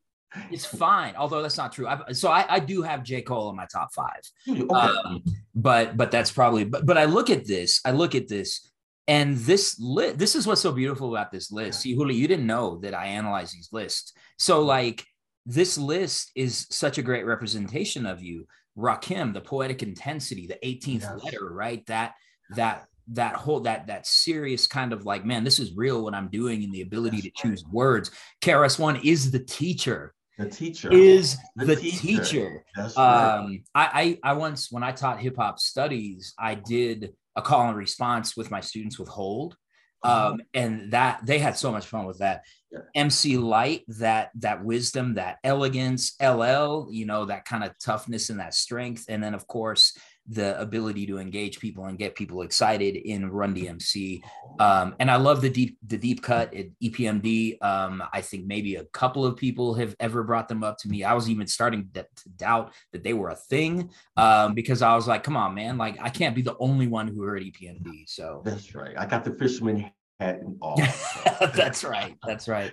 [0.51, 1.15] It's fine.
[1.17, 1.87] Although that's not true.
[1.87, 4.21] I, so I, I, do have J Cole in my top five.
[4.49, 4.63] Okay.
[4.69, 5.23] Um,
[5.55, 6.65] but but that's probably.
[6.65, 7.81] But but I look at this.
[7.85, 8.71] I look at this,
[9.09, 10.19] and this list.
[10.19, 11.81] This is what's so beautiful about this list.
[11.81, 14.13] See, Julio, you didn't know that I analyze these lists.
[14.39, 15.05] So like
[15.47, 18.47] this list is such a great representation of you.
[18.77, 21.25] Rakim, the poetic intensity, the 18th yes.
[21.25, 21.87] letter, right?
[21.87, 22.15] That
[22.51, 26.29] that that whole that that serious kind of like man this is real what i'm
[26.29, 28.11] doing and the ability to choose words
[28.43, 32.65] krs1 is the teacher the teacher is the, the teacher, teacher.
[32.77, 32.97] Right.
[32.97, 37.77] um I, I i once when i taught hip-hop studies i did a call and
[37.77, 39.57] response with my students with hold
[40.03, 40.29] uh-huh.
[40.29, 42.81] um and that they had so much fun with that yeah.
[42.95, 48.41] mc lyte that that wisdom that elegance ll you know that kind of toughness and
[48.41, 49.97] that strength and then of course
[50.29, 54.23] the ability to engage people and get people excited in Run DMC.
[54.59, 57.63] Um, and I love the deep the deep cut at EPMD.
[57.63, 61.05] Um, I think maybe a couple of people have ever brought them up to me.
[61.05, 64.95] I was even starting to, to doubt that they were a thing um, because I
[64.95, 68.09] was like, come on, man, like I can't be the only one who heard EPMD.
[68.09, 68.97] So that's right.
[68.99, 70.77] I got the fisherman hat and all.
[71.55, 72.17] that's right.
[72.27, 72.73] That's right.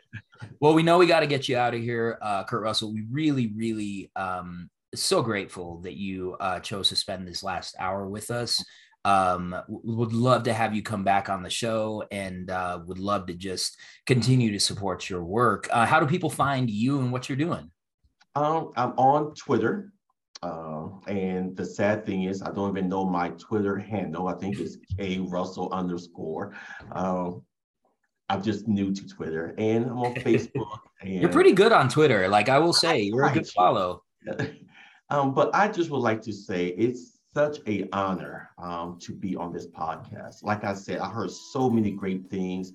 [0.59, 2.93] Well, we know we got to get you out of here, uh, Kurt Russell.
[2.93, 8.07] We really, really um, so grateful that you uh, chose to spend this last hour
[8.07, 8.63] with us.
[9.05, 13.27] Um, would love to have you come back on the show and uh, would love
[13.27, 15.67] to just continue to support your work.
[15.71, 17.69] Uh, how do people find you and what you're doing?
[18.35, 19.91] Um, I'm on Twitter.
[20.41, 24.27] Uh, and the sad thing is, I don't even know my Twitter handle.
[24.27, 26.53] I think it's K Russell underscore.
[26.93, 27.43] Um,
[28.29, 30.79] I'm just new to Twitter and I'm on Facebook.
[31.01, 32.27] And you're pretty good on Twitter.
[32.27, 34.03] Like I will say, you're a good follow.
[35.13, 39.35] Um, but I just would like to say it's such a honor um, to be
[39.35, 40.43] on this podcast.
[40.43, 42.73] Like I said, I heard so many great things,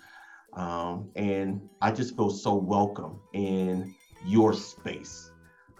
[0.53, 3.93] um, and I just feel so welcome in
[4.25, 5.33] your space.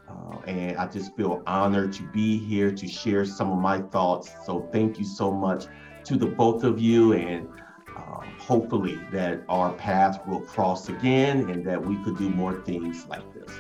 [0.09, 4.33] Uh, and I just feel honored to be here to share some of my thoughts.
[4.45, 5.67] So thank you so much
[6.07, 7.49] to the both of you, and
[7.97, 13.07] uh, hopefully that our paths will cross again, and that we could do more things
[13.07, 13.57] like this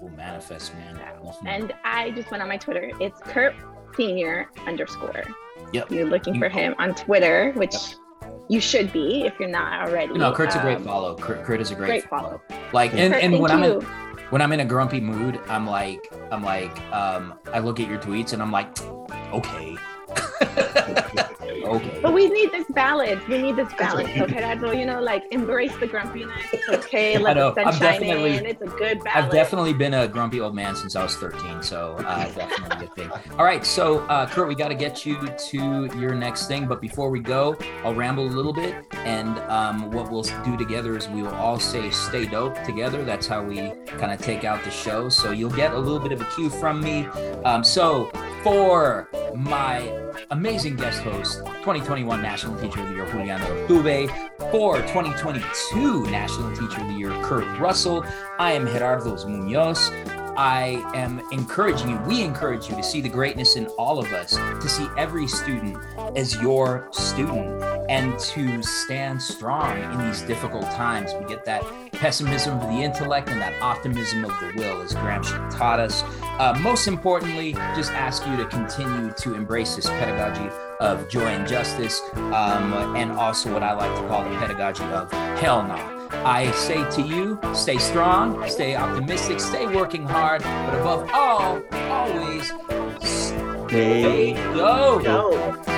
[0.00, 1.00] will manifest, man.
[1.46, 2.90] And I just went on my Twitter.
[3.00, 3.54] It's Kurt
[3.96, 5.24] Senior underscore.
[5.72, 5.90] Yep.
[5.90, 8.32] You're looking for him on Twitter, which yep.
[8.48, 10.14] you should be if you're not already.
[10.14, 11.16] No, Kurt's um, a great um, follow.
[11.16, 12.40] Kurt, Kurt is a great, great follow.
[12.48, 12.60] follow.
[12.72, 13.80] Like, and, Kurt, and when I'm in,
[14.30, 17.98] when I'm in a grumpy mood, I'm like, I'm like, um, I look at your
[17.98, 18.80] tweets and I'm like,
[19.32, 19.76] okay.
[21.70, 22.00] okay.
[22.02, 23.26] But we need this balance.
[23.28, 24.08] We need this balance.
[24.08, 24.74] Okay, that's all.
[24.74, 26.42] You know, like embrace the grumpiness.
[26.52, 27.18] It's okay.
[27.18, 28.46] Let the sun shine in.
[28.46, 29.26] It's a good balance.
[29.26, 31.62] I've definitely been a grumpy old man since I was 13.
[31.62, 33.10] So uh, definitely a good thing.
[33.38, 36.66] All right, so uh, Kurt, we got to get you to your next thing.
[36.66, 40.96] But before we go, I'll ramble a little bit, and um, what we'll do together
[40.96, 43.04] is we will all say "Stay dope" together.
[43.04, 45.08] That's how we kind of take out the show.
[45.08, 47.06] So you'll get a little bit of a cue from me.
[47.44, 48.10] Um, so
[48.42, 49.80] for my
[50.30, 54.08] amazing guest host, 2021 National Teacher of the Year, Juliana Urtubey.
[54.50, 58.04] For 2022 National Teacher of the Year, Kurt Russell.
[58.38, 59.90] I am Gerardo Munoz.
[60.36, 64.36] I am encouraging you, we encourage you to see the greatness in all of us,
[64.36, 65.78] to see every student
[66.16, 71.12] as your student, and to stand strong in these difficult times.
[71.20, 75.56] We get that pessimism of the intellect and that optimism of the will, as Gramsci
[75.56, 76.02] taught us.
[76.22, 80.48] Uh, most importantly, just ask you to continue to embrace this pedagogy
[80.80, 85.12] of joy and justice, um, and also what I like to call the pedagogy of
[85.38, 85.99] hell no.
[86.12, 92.52] I say to you, stay strong, stay optimistic, stay working hard, but above all, always
[93.00, 95.00] stay go.
[95.02, 95.70] dope.